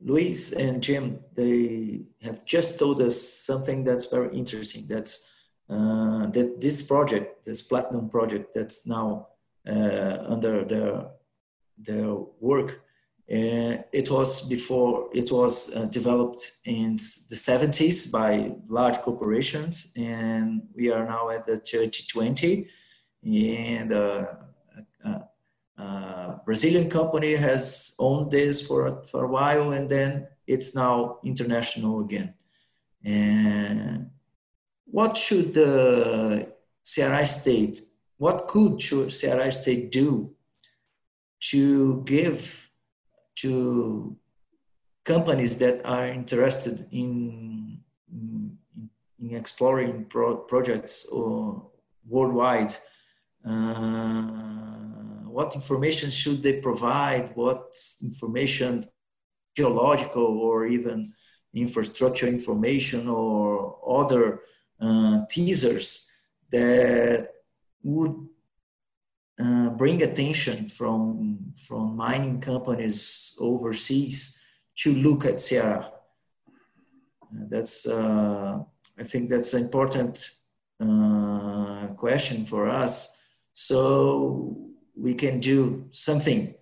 Luis 0.00 0.52
and 0.52 0.82
Jim, 0.82 1.20
they 1.34 2.02
have 2.22 2.44
just 2.44 2.78
told 2.78 3.00
us 3.00 3.20
something 3.20 3.82
that's 3.82 4.04
very 4.04 4.36
interesting. 4.36 4.86
That's 4.86 5.26
uh, 5.68 6.26
that 6.26 6.60
this 6.60 6.82
project, 6.82 7.44
this 7.44 7.62
platinum 7.62 8.08
project 8.08 8.54
that's 8.54 8.86
now 8.86 9.28
uh, 9.66 10.18
under 10.28 10.64
their, 10.64 11.06
their 11.78 12.14
work, 12.40 12.82
uh, 13.30 13.80
it 13.92 14.10
was 14.10 14.46
before, 14.46 15.08
it 15.14 15.32
was 15.32 15.74
uh, 15.74 15.86
developed 15.86 16.58
in 16.66 16.96
the 16.96 17.36
70s 17.36 18.12
by 18.12 18.52
large 18.68 18.98
corporations 18.98 19.92
and 19.96 20.62
we 20.76 20.90
are 20.90 21.06
now 21.06 21.30
at 21.30 21.46
the 21.46 21.56
2020 21.56 22.68
and 23.24 23.92
uh, 23.92 24.26
Brazilian 26.44 26.90
company 26.90 27.34
has 27.34 27.94
owned 27.98 28.30
this 28.30 28.66
for, 28.66 29.02
for 29.10 29.24
a 29.24 29.28
while 29.28 29.72
and 29.72 29.88
then 29.88 30.28
it's 30.46 30.74
now 30.74 31.18
international 31.24 32.00
again. 32.00 32.34
And 33.02 34.10
what 34.86 35.16
should 35.16 35.54
the 35.54 36.48
Ceará 36.84 37.26
state, 37.26 37.80
what 38.18 38.46
could 38.48 38.78
Ceará 38.78 39.52
state 39.52 39.90
do 39.90 40.34
to 41.50 42.02
give 42.04 42.70
to 43.36 44.16
companies 45.04 45.56
that 45.58 45.84
are 45.84 46.06
interested 46.06 46.86
in, 46.92 47.80
in, 48.10 48.58
in 49.20 49.34
exploring 49.34 50.04
pro 50.06 50.36
projects 50.36 51.06
or 51.06 51.70
worldwide? 52.06 52.74
Uh, 53.44 54.44
what 55.28 55.54
information 55.54 56.10
should 56.10 56.42
they 56.42 56.60
provide? 56.60 57.30
What 57.34 57.74
information, 58.02 58.82
geological 59.56 60.38
or 60.38 60.66
even 60.66 61.12
infrastructure 61.54 62.26
information 62.26 63.08
or 63.08 63.78
other 63.86 64.40
teasers 65.28 66.10
that 66.50 67.28
would 67.82 68.28
uh, 69.40 69.70
bring 69.70 70.02
attention 70.02 70.68
from 70.68 71.52
from 71.56 71.96
mining 71.96 72.40
companies 72.40 73.36
overseas 73.40 74.40
to 74.76 74.94
look 74.94 75.24
at 75.24 75.36
Ceará. 75.36 75.90
Uh, 77.22 77.44
that's 77.48 77.84
uh, 77.86 78.60
I 78.98 79.02
think 79.04 79.28
that's 79.28 79.52
an 79.54 79.64
important 79.64 80.30
uh, 80.80 81.88
question 81.96 82.46
for 82.46 82.68
us. 82.68 83.20
So 83.52 84.56
we 84.96 85.14
can 85.14 85.40
do 85.40 85.88
something 85.90 86.54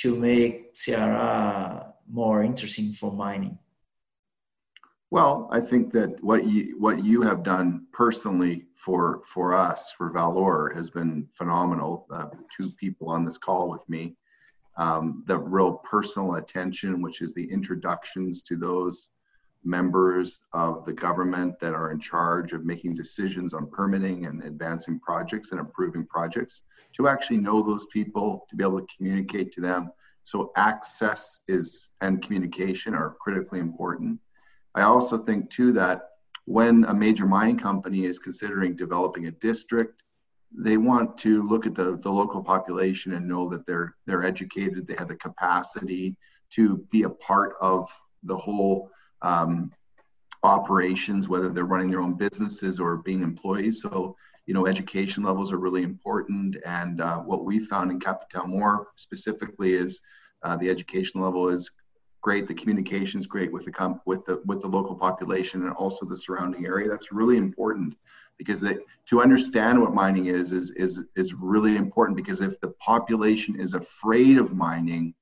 to 0.00 0.14
make 0.14 0.74
Ceará 0.74 1.92
more 2.06 2.42
interesting 2.42 2.92
for 2.92 3.12
mining. 3.12 3.58
Well, 5.12 5.48
I 5.50 5.60
think 5.60 5.90
that 5.92 6.22
what 6.22 6.46
you 6.46 6.76
what 6.78 7.04
you 7.04 7.22
have 7.22 7.42
done 7.42 7.86
personally 7.92 8.66
for 8.76 9.22
for 9.26 9.54
us 9.54 9.90
for 9.90 10.12
ValOre 10.12 10.74
has 10.76 10.88
been 10.88 11.28
phenomenal. 11.34 12.06
Uh, 12.12 12.26
two 12.56 12.70
people 12.70 13.08
on 13.08 13.24
this 13.24 13.36
call 13.36 13.68
with 13.68 13.86
me, 13.88 14.14
um, 14.76 15.24
the 15.26 15.36
real 15.36 15.74
personal 15.74 16.36
attention, 16.36 17.02
which 17.02 17.22
is 17.22 17.34
the 17.34 17.50
introductions 17.50 18.42
to 18.42 18.56
those 18.56 19.08
members 19.64 20.44
of 20.52 20.84
the 20.86 20.92
government 20.92 21.58
that 21.58 21.74
are 21.74 21.90
in 21.90 21.98
charge 21.98 22.52
of 22.52 22.64
making 22.64 22.94
decisions 22.94 23.52
on 23.52 23.68
permitting 23.68 24.26
and 24.26 24.44
advancing 24.44 25.00
projects 25.00 25.50
and 25.50 25.60
improving 25.60 26.06
projects 26.06 26.62
to 26.92 27.08
actually 27.08 27.36
know 27.36 27.62
those 27.62 27.86
people, 27.86 28.46
to 28.48 28.56
be 28.56 28.64
able 28.64 28.80
to 28.80 28.96
communicate 28.96 29.52
to 29.52 29.60
them. 29.60 29.90
So 30.22 30.52
access 30.56 31.40
is 31.48 31.88
and 32.00 32.22
communication 32.22 32.94
are 32.94 33.16
critically 33.20 33.58
important. 33.58 34.20
I 34.74 34.82
also 34.82 35.18
think 35.18 35.50
too 35.50 35.72
that 35.72 36.10
when 36.44 36.84
a 36.84 36.94
major 36.94 37.26
mining 37.26 37.58
company 37.58 38.04
is 38.04 38.18
considering 38.18 38.76
developing 38.76 39.26
a 39.26 39.30
district, 39.30 40.02
they 40.52 40.76
want 40.76 41.16
to 41.18 41.46
look 41.48 41.66
at 41.66 41.74
the, 41.74 41.96
the 42.02 42.10
local 42.10 42.42
population 42.42 43.12
and 43.12 43.28
know 43.28 43.48
that 43.50 43.66
they're 43.66 43.94
they're 44.06 44.24
educated, 44.24 44.86
they 44.86 44.96
have 44.96 45.08
the 45.08 45.14
capacity 45.14 46.16
to 46.50 46.78
be 46.90 47.04
a 47.04 47.10
part 47.10 47.54
of 47.60 47.88
the 48.24 48.36
whole 48.36 48.90
um, 49.22 49.70
operations, 50.42 51.28
whether 51.28 51.48
they're 51.48 51.64
running 51.64 51.90
their 51.90 52.00
own 52.00 52.14
businesses 52.14 52.80
or 52.80 52.96
being 52.96 53.22
employees. 53.22 53.82
So, 53.82 54.16
you 54.46 54.54
know, 54.54 54.66
education 54.66 55.22
levels 55.22 55.52
are 55.52 55.58
really 55.58 55.82
important. 55.82 56.56
And 56.66 57.00
uh, 57.00 57.18
what 57.18 57.44
we 57.44 57.58
found 57.58 57.90
in 57.90 58.00
Capitão 58.00 58.46
Mor 58.46 58.88
specifically 58.96 59.74
is 59.74 60.00
uh, 60.42 60.56
the 60.56 60.70
education 60.70 61.20
level 61.20 61.48
is 61.48 61.70
great. 62.20 62.46
The 62.46 62.54
communication 62.54 63.20
is 63.20 63.26
great 63.26 63.52
with 63.52 63.64
the 63.64 63.72
comp- 63.72 64.02
with 64.06 64.24
the 64.26 64.42
with 64.44 64.62
the 64.62 64.68
local 64.68 64.94
population 64.94 65.62
and 65.62 65.72
also 65.72 66.06
the 66.06 66.16
surrounding 66.16 66.66
area. 66.66 66.88
That's 66.88 67.12
really 67.12 67.36
important 67.36 67.96
because 68.40 68.62
they, 68.62 68.78
to 69.04 69.20
understand 69.20 69.78
what 69.78 69.92
mining 69.92 70.26
is 70.26 70.50
is 70.50 70.70
is 70.70 71.02
is 71.14 71.34
really 71.34 71.76
important 71.76 72.16
because 72.16 72.40
if 72.40 72.58
the 72.60 72.70
population 72.80 73.60
is 73.60 73.74
afraid 73.74 74.38
of 74.38 74.54
mining 74.54 75.14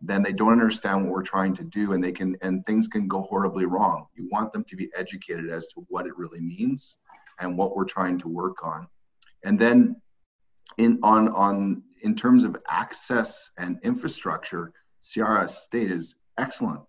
then 0.00 0.22
they 0.22 0.32
don't 0.32 0.52
understand 0.52 1.02
what 1.02 1.12
we're 1.12 1.22
trying 1.22 1.54
to 1.54 1.62
do 1.62 1.92
and 1.92 2.02
they 2.02 2.10
can 2.10 2.36
and 2.42 2.66
things 2.66 2.88
can 2.88 3.06
go 3.06 3.22
horribly 3.22 3.64
wrong 3.64 4.06
you 4.16 4.28
want 4.32 4.52
them 4.52 4.64
to 4.64 4.74
be 4.74 4.90
educated 4.96 5.48
as 5.50 5.68
to 5.68 5.86
what 5.88 6.04
it 6.04 6.18
really 6.18 6.40
means 6.40 6.98
and 7.38 7.56
what 7.56 7.76
we're 7.76 7.84
trying 7.84 8.18
to 8.18 8.26
work 8.26 8.64
on 8.64 8.88
and 9.44 9.56
then 9.56 9.94
in 10.78 10.98
on 11.04 11.28
on 11.28 11.80
in 12.02 12.16
terms 12.16 12.42
of 12.42 12.56
access 12.68 13.50
and 13.56 13.78
infrastructure 13.84 14.72
Ceará 15.00 15.48
state 15.48 15.92
is 15.92 16.16
excellent 16.38 16.80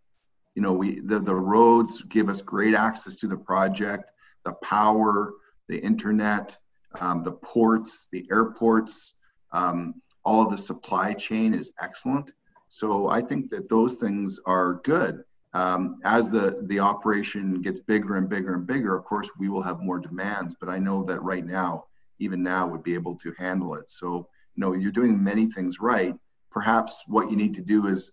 you 0.55 0.61
know 0.61 0.73
we 0.73 0.99
the, 0.99 1.19
the 1.19 1.35
roads 1.35 2.01
give 2.03 2.29
us 2.29 2.41
great 2.41 2.73
access 2.73 3.17
to 3.17 3.27
the 3.27 3.37
project 3.37 4.11
the 4.43 4.53
power 4.53 5.33
the 5.67 5.77
internet 5.77 6.57
um, 6.99 7.21
the 7.21 7.31
ports 7.31 8.07
the 8.11 8.25
airports 8.31 9.15
um, 9.51 9.95
all 10.23 10.41
of 10.41 10.51
the 10.51 10.57
supply 10.57 11.13
chain 11.13 11.53
is 11.53 11.71
excellent 11.81 12.31
so 12.75 13.07
I 13.07 13.21
think 13.21 13.51
that 13.51 13.69
those 13.69 13.95
things 13.95 14.37
are 14.45 14.81
good. 14.83 15.23
Um, 15.53 15.99
as 16.03 16.29
the, 16.29 16.59
the 16.63 16.79
operation 16.79 17.61
gets 17.61 17.79
bigger 17.79 18.17
and 18.17 18.27
bigger 18.27 18.53
and 18.53 18.67
bigger, 18.67 18.93
of 18.93 19.05
course, 19.05 19.29
we 19.39 19.47
will 19.47 19.61
have 19.61 19.79
more 19.79 19.99
demands. 19.99 20.55
But 20.59 20.67
I 20.67 20.79
know 20.79 21.03
that 21.05 21.23
right 21.23 21.45
now, 21.45 21.85
even 22.19 22.43
now, 22.43 22.67
would 22.67 22.83
be 22.83 22.93
able 22.93 23.15
to 23.19 23.33
handle 23.37 23.75
it. 23.75 23.89
So, 23.89 24.27
you 24.55 24.61
know, 24.61 24.73
you're 24.73 24.91
doing 24.91 25.23
many 25.23 25.47
things 25.47 25.79
right. 25.79 26.15
Perhaps 26.51 27.05
what 27.07 27.31
you 27.31 27.37
need 27.37 27.53
to 27.53 27.61
do 27.61 27.87
is 27.87 28.11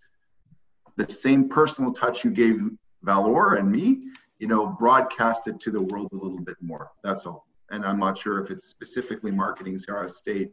the 0.95 1.09
same 1.09 1.49
personal 1.49 1.93
touch 1.93 2.23
you 2.23 2.31
gave 2.31 2.61
ValOre 3.05 3.59
and 3.59 3.71
me, 3.71 4.03
you 4.39 4.47
know, 4.47 4.67
broadcast 4.67 5.47
it 5.47 5.59
to 5.61 5.71
the 5.71 5.81
world 5.81 6.09
a 6.11 6.15
little 6.15 6.39
bit 6.41 6.57
more. 6.61 6.91
That's 7.03 7.25
all. 7.25 7.47
And 7.71 7.85
I'm 7.85 7.99
not 7.99 8.17
sure 8.17 8.43
if 8.43 8.51
it's 8.51 8.65
specifically 8.65 9.31
marketing 9.31 9.77
Ceará 9.77 10.09
State 10.09 10.51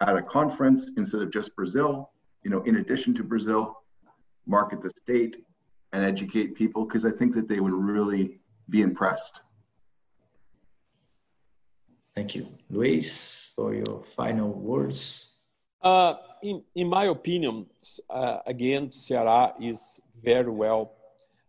at 0.00 0.16
a 0.16 0.22
conference 0.22 0.92
instead 0.96 1.22
of 1.22 1.30
just 1.30 1.54
Brazil 1.56 2.12
you 2.42 2.50
know, 2.50 2.62
in 2.62 2.76
addition 2.76 3.14
to 3.14 3.22
Brazil, 3.22 3.82
market 4.46 4.82
the 4.82 4.90
state 4.90 5.44
and 5.92 6.04
educate 6.04 6.54
people 6.54 6.84
because 6.84 7.04
I 7.04 7.10
think 7.10 7.34
that 7.34 7.48
they 7.48 7.60
would 7.60 7.72
really 7.72 8.40
be 8.68 8.82
impressed. 8.82 9.40
Thank 12.14 12.34
you. 12.34 12.48
Luis, 12.68 13.52
for 13.56 13.74
your 13.74 14.02
final 14.16 14.50
words. 14.50 15.34
Uh, 15.80 16.14
in, 16.42 16.62
in 16.74 16.88
my 16.88 17.04
opinion, 17.04 17.66
uh, 18.10 18.38
again, 18.46 18.88
Ceará 18.88 19.52
is 19.60 20.00
very 20.22 20.50
well 20.50 20.92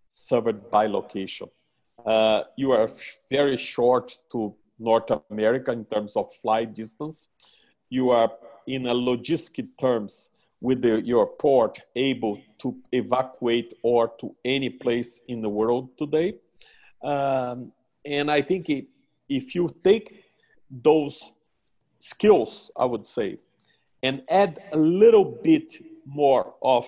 served 0.09 0.69
by 0.69 0.87
location. 0.87 1.49
Uh, 2.05 2.43
you 2.57 2.71
are 2.71 2.89
very 3.29 3.57
short 3.57 4.17
to 4.31 4.53
North 4.79 5.09
America 5.29 5.71
in 5.71 5.85
terms 5.85 6.15
of 6.15 6.33
flight 6.41 6.73
distance. 6.73 7.29
You 7.89 8.11
are, 8.11 8.31
in 8.67 8.85
a 8.87 8.93
logistic 8.93 9.67
terms, 9.79 10.29
with 10.61 10.81
the, 10.81 11.01
your 11.01 11.27
port 11.27 11.81
able 11.95 12.39
to 12.59 12.75
evacuate 12.91 13.73
or 13.83 14.13
to 14.19 14.33
any 14.45 14.69
place 14.69 15.21
in 15.27 15.41
the 15.41 15.49
world 15.49 15.89
today. 15.97 16.35
Um, 17.03 17.73
and 18.05 18.31
I 18.31 18.41
think 18.41 18.69
it, 18.69 18.87
if 19.27 19.55
you 19.55 19.69
take 19.83 20.23
those 20.69 21.33
skills, 21.99 22.71
I 22.77 22.85
would 22.85 23.05
say, 23.05 23.39
and 24.03 24.21
add 24.29 24.61
a 24.73 24.77
little 24.77 25.23
bit 25.23 25.73
more 26.05 26.53
of 26.61 26.85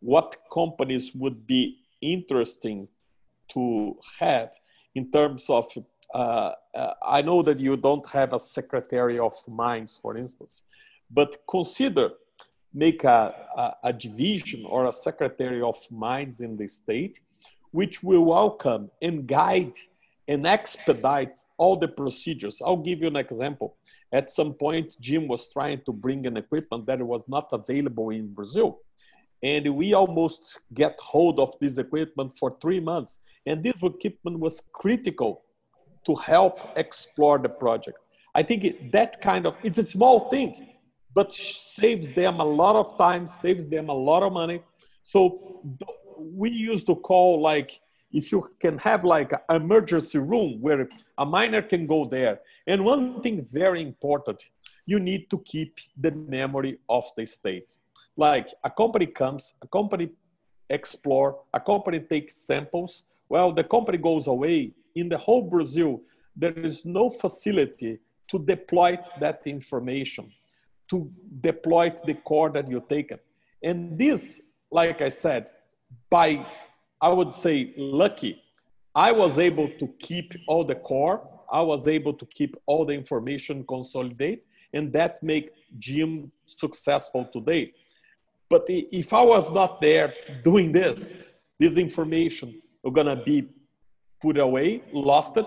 what 0.00 0.36
companies 0.52 1.12
would 1.14 1.46
be 1.46 1.78
interesting 2.00 2.86
to 3.48 3.96
have 4.20 4.50
in 4.94 5.10
terms 5.10 5.46
of 5.48 5.66
uh, 6.14 6.52
uh, 6.74 6.92
I 7.02 7.22
know 7.22 7.42
that 7.42 7.58
you 7.58 7.76
don't 7.76 8.06
have 8.10 8.34
a 8.34 8.40
secretary 8.40 9.18
of 9.18 9.34
mines, 9.48 9.98
for 10.00 10.16
instance, 10.16 10.62
but 11.10 11.38
consider 11.48 12.10
make 12.74 13.04
a, 13.04 13.34
a, 13.56 13.88
a, 13.88 13.92
division 13.92 14.64
or 14.66 14.86
a 14.86 14.92
secretary 14.92 15.62
of 15.62 15.76
mines 15.90 16.40
in 16.40 16.56
the 16.56 16.66
state, 16.66 17.20
which 17.70 18.02
will 18.02 18.24
welcome 18.24 18.90
and 19.00 19.26
guide 19.26 19.72
and 20.28 20.46
expedite 20.46 21.38
all 21.58 21.76
the 21.76 21.88
procedures. 21.88 22.60
I'll 22.64 22.76
give 22.76 23.00
you 23.00 23.08
an 23.08 23.16
example. 23.16 23.76
At 24.12 24.30
some 24.30 24.52
point, 24.52 24.94
Jim 25.00 25.26
was 25.26 25.48
trying 25.48 25.80
to 25.86 25.92
bring 25.92 26.26
an 26.26 26.36
equipment 26.36 26.86
that 26.86 27.00
was 27.00 27.28
not 27.28 27.48
available 27.52 28.10
in 28.10 28.32
Brazil. 28.32 28.80
And 29.42 29.74
we 29.74 29.94
almost 29.94 30.58
get 30.74 30.98
hold 31.00 31.40
of 31.40 31.54
this 31.60 31.78
equipment 31.78 32.32
for 32.38 32.56
three 32.60 32.78
months. 32.78 33.18
And 33.46 33.62
this 33.62 33.82
equipment 33.82 34.38
was 34.38 34.62
critical 34.72 35.42
to 36.06 36.14
help 36.14 36.58
explore 36.76 37.38
the 37.38 37.48
project. 37.48 37.98
I 38.34 38.42
think 38.42 38.64
it, 38.64 38.92
that 38.92 39.20
kind 39.20 39.46
of, 39.46 39.56
it's 39.62 39.78
a 39.78 39.84
small 39.84 40.30
thing, 40.30 40.68
but 41.14 41.32
saves 41.32 42.10
them 42.10 42.40
a 42.40 42.44
lot 42.44 42.76
of 42.76 42.96
time, 42.98 43.26
saves 43.26 43.66
them 43.68 43.88
a 43.88 43.94
lot 43.94 44.22
of 44.22 44.32
money. 44.32 44.62
So 45.02 45.62
we 46.18 46.50
used 46.50 46.86
to 46.86 46.96
call 46.96 47.40
like 47.40 47.80
if 48.12 48.30
you 48.30 48.48
can 48.60 48.78
have 48.78 49.04
like 49.04 49.32
an 49.32 49.62
emergency 49.62 50.18
room 50.18 50.60
where 50.60 50.88
a 51.18 51.26
miner 51.26 51.62
can 51.62 51.86
go 51.86 52.04
there. 52.04 52.40
And 52.66 52.84
one 52.84 53.20
thing 53.22 53.44
very 53.52 53.82
important, 53.82 54.44
you 54.86 54.98
need 54.98 55.30
to 55.30 55.38
keep 55.38 55.78
the 55.96 56.12
memory 56.12 56.78
of 56.88 57.04
the 57.16 57.26
states. 57.26 57.80
Like 58.16 58.48
a 58.64 58.70
company 58.70 59.06
comes, 59.06 59.54
a 59.62 59.66
company 59.66 60.10
explore, 60.70 61.40
a 61.54 61.60
company 61.60 62.00
takes 62.00 62.36
samples. 62.36 63.04
Well, 63.28 63.52
the 63.52 63.64
company 63.64 63.98
goes 63.98 64.26
away. 64.26 64.74
In 64.94 65.08
the 65.08 65.18
whole 65.18 65.42
Brazil, 65.42 66.02
there 66.36 66.52
is 66.52 66.84
no 66.84 67.10
facility 67.10 67.98
to 68.28 68.38
deploy 68.38 68.98
that 69.20 69.46
information 69.46 70.30
to 70.92 71.10
deploy 71.40 71.90
the 72.04 72.12
core 72.12 72.50
that 72.50 72.70
you 72.70 72.84
taken. 72.86 73.18
And 73.62 73.98
this, 73.98 74.42
like 74.70 75.00
I 75.00 75.08
said, 75.08 75.48
by 76.10 76.46
I 77.00 77.08
would 77.08 77.32
say 77.32 77.72
lucky, 77.78 78.42
I 78.94 79.10
was 79.10 79.38
able 79.38 79.68
to 79.80 79.86
keep 79.98 80.34
all 80.46 80.64
the 80.64 80.74
core. 80.74 81.26
I 81.52 81.60
was 81.60 81.86
able 81.86 82.14
to 82.14 82.26
keep 82.26 82.56
all 82.66 82.86
the 82.86 82.94
information 82.94 83.64
consolidate, 83.66 84.44
and 84.72 84.92
that 84.94 85.22
make 85.22 85.50
Jim 85.78 86.32
successful 86.46 87.28
today. 87.30 87.72
But 88.48 88.64
if 88.68 89.12
I 89.12 89.22
was 89.22 89.52
not 89.52 89.80
there 89.80 90.14
doing 90.42 90.72
this, 90.72 91.18
this 91.58 91.76
information 91.76 92.60
are 92.84 92.90
gonna 92.90 93.22
be 93.22 93.48
put 94.20 94.38
away, 94.38 94.82
lost 94.92 95.36
it, 95.36 95.46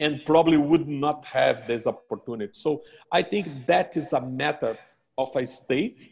and 0.00 0.24
probably 0.24 0.56
would 0.56 0.88
not 0.88 1.24
have 1.26 1.66
this 1.68 1.86
opportunity. 1.86 2.52
So 2.54 2.82
I 3.12 3.22
think 3.22 3.66
that 3.66 3.96
is 3.96 4.12
a 4.12 4.20
matter 4.20 4.76
of 5.16 5.34
a 5.36 5.46
state 5.46 6.10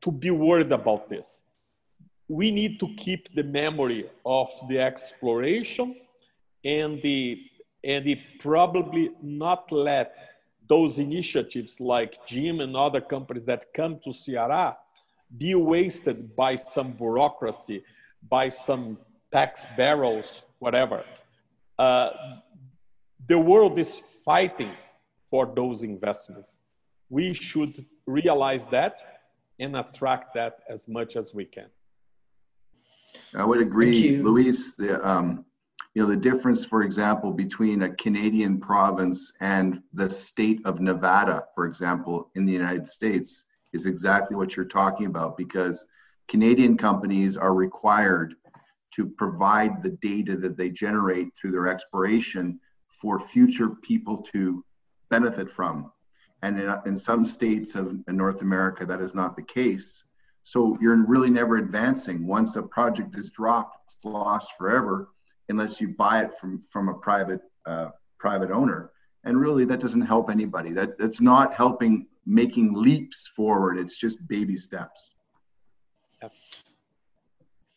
to 0.00 0.10
be 0.10 0.30
worried 0.30 0.72
about 0.72 1.08
this. 1.08 1.42
We 2.28 2.50
need 2.50 2.80
to 2.80 2.88
keep 2.96 3.32
the 3.34 3.44
memory 3.44 4.10
of 4.24 4.48
the 4.68 4.80
exploration 4.80 5.96
and 6.64 7.00
the 7.02 7.42
and 7.84 8.04
the 8.04 8.18
probably 8.38 9.10
not 9.22 9.70
let 9.70 10.16
those 10.66 10.98
initiatives 10.98 11.78
like 11.78 12.26
Jim 12.26 12.60
and 12.60 12.74
other 12.74 13.00
companies 13.00 13.44
that 13.44 13.72
come 13.74 14.00
to 14.02 14.10
Ceará 14.10 14.76
be 15.36 15.54
wasted 15.54 16.34
by 16.34 16.56
some 16.56 16.90
bureaucracy, 16.92 17.82
by 18.28 18.48
some 18.48 18.98
tax 19.30 19.66
barrels, 19.76 20.42
whatever. 20.58 21.04
Uh, 21.78 22.10
the 23.26 23.38
world 23.38 23.78
is 23.78 24.00
fighting 24.24 24.72
for 25.30 25.52
those 25.54 25.82
investments. 25.82 26.60
We 27.10 27.34
should 27.34 27.84
realize 28.06 28.64
that 28.66 29.02
and 29.58 29.76
attract 29.76 30.34
that 30.34 30.60
as 30.68 30.88
much 30.88 31.16
as 31.16 31.34
we 31.34 31.44
can. 31.44 31.66
I 33.34 33.44
would 33.44 33.60
agree, 33.60 34.16
Luis. 34.16 34.74
The, 34.74 35.06
um, 35.06 35.44
you 35.94 36.02
know, 36.02 36.08
the 36.08 36.16
difference, 36.16 36.64
for 36.64 36.82
example, 36.82 37.32
between 37.32 37.82
a 37.82 37.94
Canadian 37.94 38.58
province 38.58 39.32
and 39.40 39.80
the 39.92 40.10
state 40.10 40.60
of 40.64 40.80
Nevada, 40.80 41.44
for 41.54 41.66
example, 41.66 42.30
in 42.34 42.44
the 42.44 42.52
United 42.52 42.88
States, 42.88 43.46
is 43.72 43.86
exactly 43.86 44.36
what 44.36 44.56
you're 44.56 44.64
talking 44.64 45.06
about 45.06 45.36
because 45.36 45.86
Canadian 46.26 46.76
companies 46.76 47.36
are 47.36 47.54
required 47.54 48.34
to 48.96 49.06
provide 49.06 49.82
the 49.82 49.90
data 49.90 50.36
that 50.36 50.56
they 50.56 50.68
generate 50.68 51.28
through 51.36 51.52
their 51.52 51.68
exploration 51.68 52.58
for 52.88 53.20
future 53.20 53.70
people 53.70 54.18
to 54.32 54.64
benefit 55.10 55.48
from. 55.48 55.92
And 56.42 56.60
in, 56.60 56.74
in 56.86 56.96
some 56.96 57.24
states 57.24 57.76
of 57.76 57.96
North 58.08 58.42
America, 58.42 58.84
that 58.86 59.00
is 59.00 59.14
not 59.14 59.36
the 59.36 59.42
case. 59.42 60.02
So 60.42 60.76
you're 60.80 61.06
really 61.06 61.30
never 61.30 61.56
advancing. 61.56 62.26
Once 62.26 62.56
a 62.56 62.62
project 62.62 63.16
is 63.16 63.30
dropped, 63.30 63.78
it's 63.84 64.04
lost 64.04 64.50
forever 64.58 65.08
unless 65.48 65.80
you 65.80 65.88
buy 65.88 66.22
it 66.22 66.34
from, 66.34 66.62
from 66.70 66.88
a 66.88 66.94
private, 66.94 67.40
uh, 67.66 67.90
private 68.18 68.50
owner. 68.50 68.90
And 69.24 69.38
really, 69.38 69.64
that 69.66 69.80
doesn't 69.80 70.02
help 70.02 70.30
anybody. 70.30 70.72
That, 70.72 70.98
that's 70.98 71.20
not 71.20 71.54
helping 71.54 72.06
making 72.26 72.74
leaps 72.74 73.26
forward. 73.26 73.78
It's 73.78 73.98
just 73.98 74.26
baby 74.28 74.56
steps. 74.56 75.12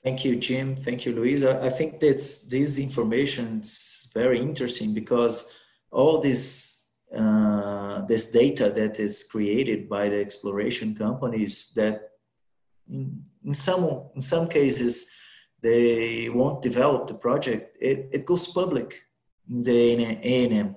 Thank 0.04 0.24
you, 0.24 0.38
Jim. 0.38 0.76
Thank 0.76 1.06
you, 1.06 1.14
Louisa. 1.14 1.62
I 1.64 1.70
think 1.70 2.00
that's 2.00 2.48
this 2.48 2.78
information 2.80 3.60
is 3.60 4.10
very 4.14 4.40
interesting 4.40 4.94
because 4.94 5.54
all 5.92 6.20
this 6.20 6.88
uh, 7.16 8.06
this 8.06 8.32
data 8.32 8.70
that 8.70 9.00
is 9.00 9.24
created 9.24 9.90
by 9.90 10.10
the 10.10 10.20
exploration 10.20 10.94
companies 10.96 11.72
that 11.76 12.12
in, 12.90 13.24
in 13.44 13.54
some 13.54 14.10
in 14.16 14.22
some 14.22 14.48
cases 14.48 15.10
they 15.62 16.30
won't 16.30 16.62
develop 16.62 17.08
the 17.08 17.14
project. 17.14 17.78
It, 17.80 18.10
it 18.12 18.26
goes 18.26 18.48
public 18.48 19.02
in 19.50 19.64
the 19.64 19.96
ANM 20.06 20.76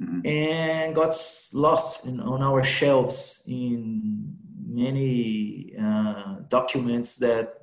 mm-hmm. 0.00 0.26
and 0.26 0.94
got 0.94 1.14
lost 1.52 2.06
in, 2.06 2.20
on 2.20 2.42
our 2.42 2.64
shelves 2.64 3.44
in 3.48 4.34
many 4.66 5.74
uh, 5.80 6.36
documents 6.48 7.16
that, 7.16 7.54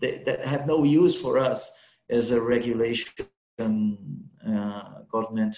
that, 0.00 0.24
that 0.24 0.44
have 0.44 0.66
no 0.66 0.84
use 0.84 1.20
for 1.20 1.38
us 1.38 1.78
as 2.08 2.30
a 2.30 2.40
regulation 2.40 3.26
uh, 3.58 4.82
government 5.10 5.56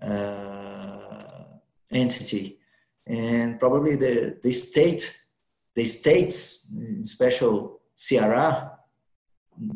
uh, 0.00 1.44
entity. 1.90 2.58
And 3.06 3.58
probably 3.58 3.96
the, 3.96 4.38
the 4.42 4.52
state 4.52 5.18
the 5.74 5.84
states 5.84 6.70
special 7.02 7.80
Ceará 7.96 8.72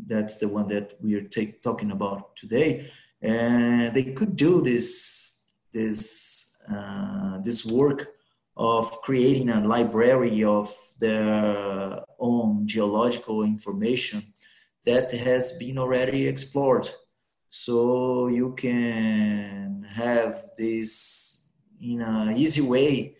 that's 0.06 0.36
the 0.36 0.48
one 0.48 0.68
that 0.68 0.94
we 1.02 1.14
are 1.14 1.22
take, 1.22 1.62
talking 1.62 1.90
about 1.90 2.36
today. 2.36 2.90
And 3.22 3.94
they 3.94 4.04
could 4.04 4.36
do 4.36 4.62
this 4.62 5.52
this 5.72 6.56
uh, 6.70 7.38
this 7.42 7.64
work 7.64 8.08
of 8.56 9.02
creating 9.02 9.50
a 9.50 9.66
library 9.66 10.42
of 10.44 10.74
their 10.98 12.02
own 12.18 12.66
geological 12.66 13.42
information 13.42 14.32
that 14.84 15.10
has 15.12 15.52
been 15.58 15.78
already 15.78 16.26
explored. 16.26 16.88
So 17.50 18.28
you 18.28 18.54
can 18.56 19.86
have 19.94 20.50
this 20.56 21.48
in 21.80 22.00
an 22.00 22.36
easy 22.36 22.62
way 22.62 23.16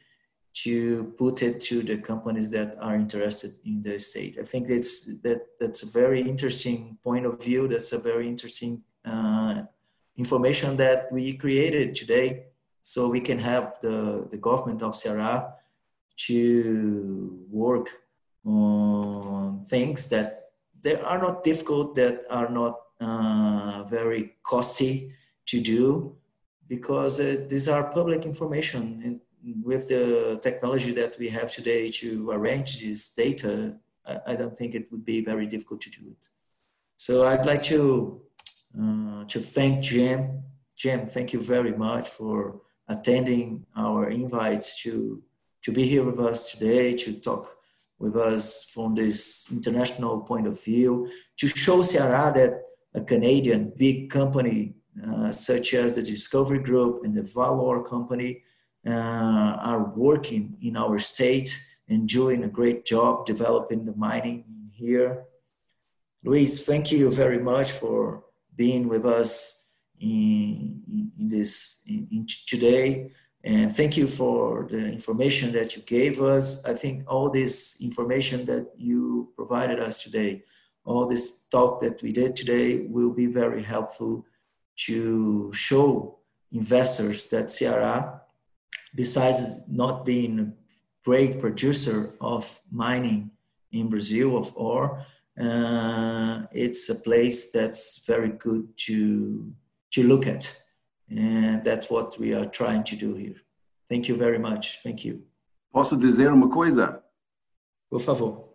to 0.64 1.12
put 1.18 1.42
it 1.42 1.60
to 1.60 1.82
the 1.82 1.98
companies 1.98 2.50
that 2.50 2.76
are 2.80 2.94
interested 2.94 3.52
in 3.66 3.82
the 3.82 3.98
state. 3.98 4.38
I 4.40 4.44
think 4.44 4.66
that's 4.68 5.18
that 5.20 5.40
that's 5.60 5.82
a 5.82 5.90
very 6.00 6.22
interesting 6.22 6.96
point 7.04 7.26
of 7.26 7.42
view. 7.42 7.68
That's 7.68 7.92
a 7.92 7.98
very 7.98 8.26
interesting 8.26 8.82
uh, 9.04 9.64
information 10.16 10.76
that 10.76 11.12
we 11.12 11.34
created 11.34 11.94
today, 11.94 12.46
so 12.80 13.08
we 13.08 13.20
can 13.20 13.38
have 13.38 13.74
the 13.82 14.26
the 14.30 14.38
government 14.38 14.82
of 14.82 14.94
Ceará 14.94 15.52
to 16.26 17.44
work 17.50 17.88
on 18.46 19.64
things 19.66 20.08
that 20.08 20.52
they 20.80 20.96
are 20.96 21.18
not 21.18 21.44
difficult, 21.44 21.94
that 21.96 22.24
are 22.30 22.48
not 22.48 22.74
uh, 23.00 23.84
very 23.90 24.36
costly 24.42 25.12
to 25.44 25.60
do, 25.60 26.16
because 26.66 27.20
uh, 27.20 27.44
these 27.50 27.68
are 27.68 27.92
public 27.92 28.24
information 28.24 29.02
and 29.04 29.20
with 29.62 29.88
the 29.88 30.38
technology 30.42 30.92
that 30.92 31.16
we 31.18 31.28
have 31.28 31.52
today 31.52 31.90
to 31.90 32.30
arrange 32.30 32.80
this 32.80 33.14
data, 33.14 33.76
I, 34.04 34.18
I 34.28 34.34
don't 34.34 34.56
think 34.56 34.74
it 34.74 34.90
would 34.90 35.04
be 35.04 35.20
very 35.20 35.46
difficult 35.46 35.80
to 35.82 35.90
do 35.90 36.02
it. 36.10 36.28
So 36.96 37.26
I'd 37.26 37.46
like 37.46 37.62
to 37.64 38.20
uh, 38.80 39.24
to 39.24 39.40
thank 39.40 39.82
Jim. 39.82 40.42
Jim, 40.76 41.06
thank 41.06 41.32
you 41.32 41.40
very 41.40 41.72
much 41.72 42.08
for 42.08 42.60
attending 42.88 43.64
our 43.76 44.10
invites 44.10 44.82
to 44.82 45.22
to 45.62 45.72
be 45.72 45.84
here 45.86 46.04
with 46.04 46.20
us 46.20 46.50
today 46.52 46.94
to 46.94 47.12
talk 47.14 47.56
with 47.98 48.16
us 48.16 48.64
from 48.64 48.94
this 48.94 49.46
international 49.50 50.20
point 50.20 50.46
of 50.46 50.62
view 50.62 51.08
to 51.38 51.46
show 51.48 51.78
Ceará 51.78 52.32
that 52.34 52.62
a 52.94 53.00
Canadian 53.00 53.72
big 53.76 54.10
company 54.10 54.74
uh, 55.06 55.30
such 55.30 55.74
as 55.74 55.94
the 55.94 56.02
Discovery 56.02 56.58
Group 56.58 57.04
and 57.04 57.14
the 57.14 57.22
ValOre 57.22 57.84
Company 57.84 58.42
Uh, 58.86 59.58
are 59.62 59.92
working 59.96 60.56
in 60.62 60.76
our 60.76 60.96
state 60.96 61.50
and 61.88 62.08
doing 62.08 62.44
a 62.44 62.48
great 62.48 62.84
job 62.84 63.26
developing 63.26 63.84
the 63.84 63.96
mining 63.96 64.44
here. 64.72 65.24
Luis, 66.22 66.64
thank 66.64 66.92
you 66.92 67.10
very 67.10 67.40
much 67.40 67.72
for 67.72 68.22
being 68.54 68.86
with 68.86 69.04
us 69.04 69.72
in, 70.00 71.10
in 71.18 71.28
this 71.28 71.82
in, 71.88 72.06
in 72.12 72.26
today. 72.46 73.10
And 73.42 73.74
thank 73.74 73.96
you 73.96 74.06
for 74.06 74.68
the 74.70 74.86
information 74.86 75.50
that 75.52 75.74
you 75.74 75.82
gave 75.82 76.22
us. 76.22 76.64
I 76.64 76.74
think 76.74 77.04
all 77.08 77.28
this 77.28 77.80
information 77.82 78.44
that 78.44 78.72
you 78.76 79.32
provided 79.36 79.80
us 79.80 80.00
today, 80.00 80.44
all 80.84 81.06
this 81.06 81.44
talk 81.48 81.80
that 81.80 82.02
we 82.02 82.12
did 82.12 82.36
today 82.36 82.86
will 82.88 83.10
be 83.10 83.26
very 83.26 83.64
helpful 83.64 84.24
to 84.86 85.50
show 85.52 86.18
investors 86.52 87.26
that 87.30 87.46
Ceará 87.46 88.20
besides 88.96 89.68
not 89.68 90.04
being 90.04 90.40
a 90.40 90.52
great 91.04 91.40
producer 91.40 92.14
of 92.20 92.60
mining 92.72 93.30
in 93.70 93.88
Brazil 93.88 94.36
of 94.36 94.52
ore, 94.56 95.04
uh, 95.40 96.42
it's 96.52 96.88
a 96.88 96.94
place 96.94 97.52
that's 97.52 98.04
very 98.06 98.30
good 98.30 98.66
to 98.86 99.52
to 99.92 100.02
look 100.02 100.26
at, 100.26 100.44
and 101.08 101.62
that's 101.62 101.88
what 101.88 102.18
we 102.18 102.34
are 102.34 102.46
trying 102.46 102.82
to 102.84 102.96
do 102.96 103.14
here. 103.14 103.36
Thank 103.88 104.08
you 104.08 104.16
very 104.16 104.38
much. 104.38 104.80
Thank 104.82 105.04
you. 105.04 105.22
Posso 105.72 105.96
dizer 105.96 106.32
uma 106.32 106.48
coisa? 106.48 107.02
Por 107.88 108.00
favor. 108.00 108.48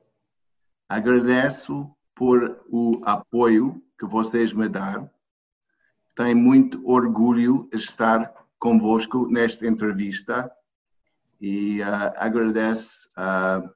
Agradeço 0.90 1.90
por 2.16 2.66
o 2.70 3.00
apoio 3.06 3.82
que 3.98 4.06
vocês 4.06 4.54
me 4.54 4.68
dão. 4.68 5.10
Tenho 6.16 6.36
muito 6.36 6.82
orgulho 6.86 7.70
de 7.72 7.78
estar 7.78 8.34
convosco 8.62 9.28
nesta 9.28 9.68
entrevista 9.68 10.50
e 11.42 11.82
uh, 11.82 12.14
agradeço 12.16 13.10
uh, 13.18 13.68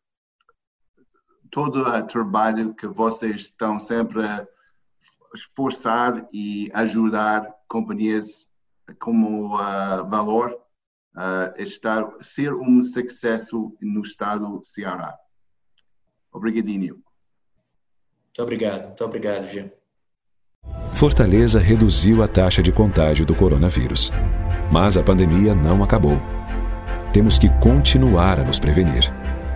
todo 1.50 1.82
o 1.82 2.04
trabalho 2.04 2.76
que 2.76 2.86
vocês 2.86 3.42
estão 3.42 3.80
sempre 3.80 4.24
a 4.24 4.48
esforçar 5.34 6.28
e 6.32 6.70
ajudar 6.74 7.52
companhias 7.68 8.48
como 9.00 9.56
uh, 9.56 10.08
Valor 10.08 10.56
a 11.18 11.54
estar 11.58 12.12
ser 12.20 12.54
um 12.54 12.82
sucesso 12.82 13.74
no 13.82 14.02
estado 14.02 14.60
do 14.60 14.66
Ceará. 14.66 15.18
Obrigadinho. 16.30 16.96
Muito 18.26 18.44
obrigado, 18.44 18.88
muito 18.88 19.06
obrigado, 19.06 19.48
Gê. 19.48 19.72
Fortaleza 20.94 21.58
reduziu 21.58 22.22
a 22.22 22.28
taxa 22.28 22.62
de 22.62 22.74
contágio 22.74 23.26
do 23.26 23.34
coronavírus. 23.34 24.12
Mas 24.72 24.98
a 24.98 25.04
pandemia 25.04 25.54
não 25.54 25.84
acabou. 25.84 26.22
Temos 27.14 27.38
que 27.38 27.50
continuar 27.60 28.40
a 28.40 28.44
nos 28.44 28.60
prevenir. 28.60 29.12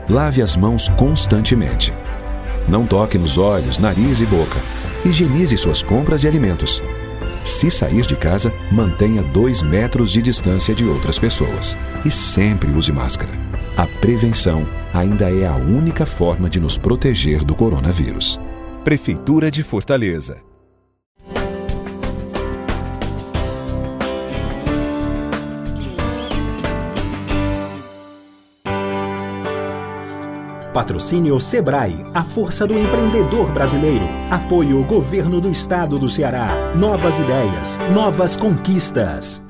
Lave 0.10 0.42
as 0.42 0.56
mãos 0.56 0.90
constantemente. 0.90 1.94
Não 2.68 2.86
toque 2.86 3.18
nos 3.18 3.38
olhos, 3.38 3.78
nariz 3.78 4.22
e 4.22 4.26
boca. 4.26 4.60
Higienize 5.04 5.58
suas 5.58 5.82
compras 5.82 6.24
e 6.24 6.28
alimentos. 6.28 6.82
Se 7.44 7.72
sair 7.72 8.06
de 8.06 8.16
casa, 8.16 8.54
mantenha 8.72 9.24
dois 9.24 9.62
metros 9.62 10.12
de 10.12 10.22
distância 10.22 10.76
de 10.76 10.86
outras 10.86 11.18
pessoas. 11.18 11.78
E 12.06 12.12
sempre 12.12 12.70
use 12.72 12.92
máscara. 12.92 13.32
A 13.76 13.86
prevenção 13.86 14.68
ainda 14.94 15.32
é 15.32 15.48
a 15.48 15.56
única 15.56 16.06
forma 16.06 16.50
de 16.50 16.60
nos 16.60 16.78
proteger 16.78 17.44
do 17.44 17.56
coronavírus. 17.56 18.40
Prefeitura 18.84 19.50
de 19.50 19.64
Fortaleza. 19.64 20.49
Patrocínio 30.74 31.40
Sebrae, 31.40 32.04
a 32.14 32.24
força 32.24 32.68
do 32.68 32.78
empreendedor 32.78 33.52
brasileiro. 33.52 34.08
Apoio 34.30 34.84
Governo 34.84 35.42
do 35.42 35.50
Estado 35.50 35.98
do 35.98 36.08
Ceará. 36.08 36.48
Novas 36.76 37.20
ideias, 37.20 37.80
novas 37.94 38.38
conquistas. 38.38 39.49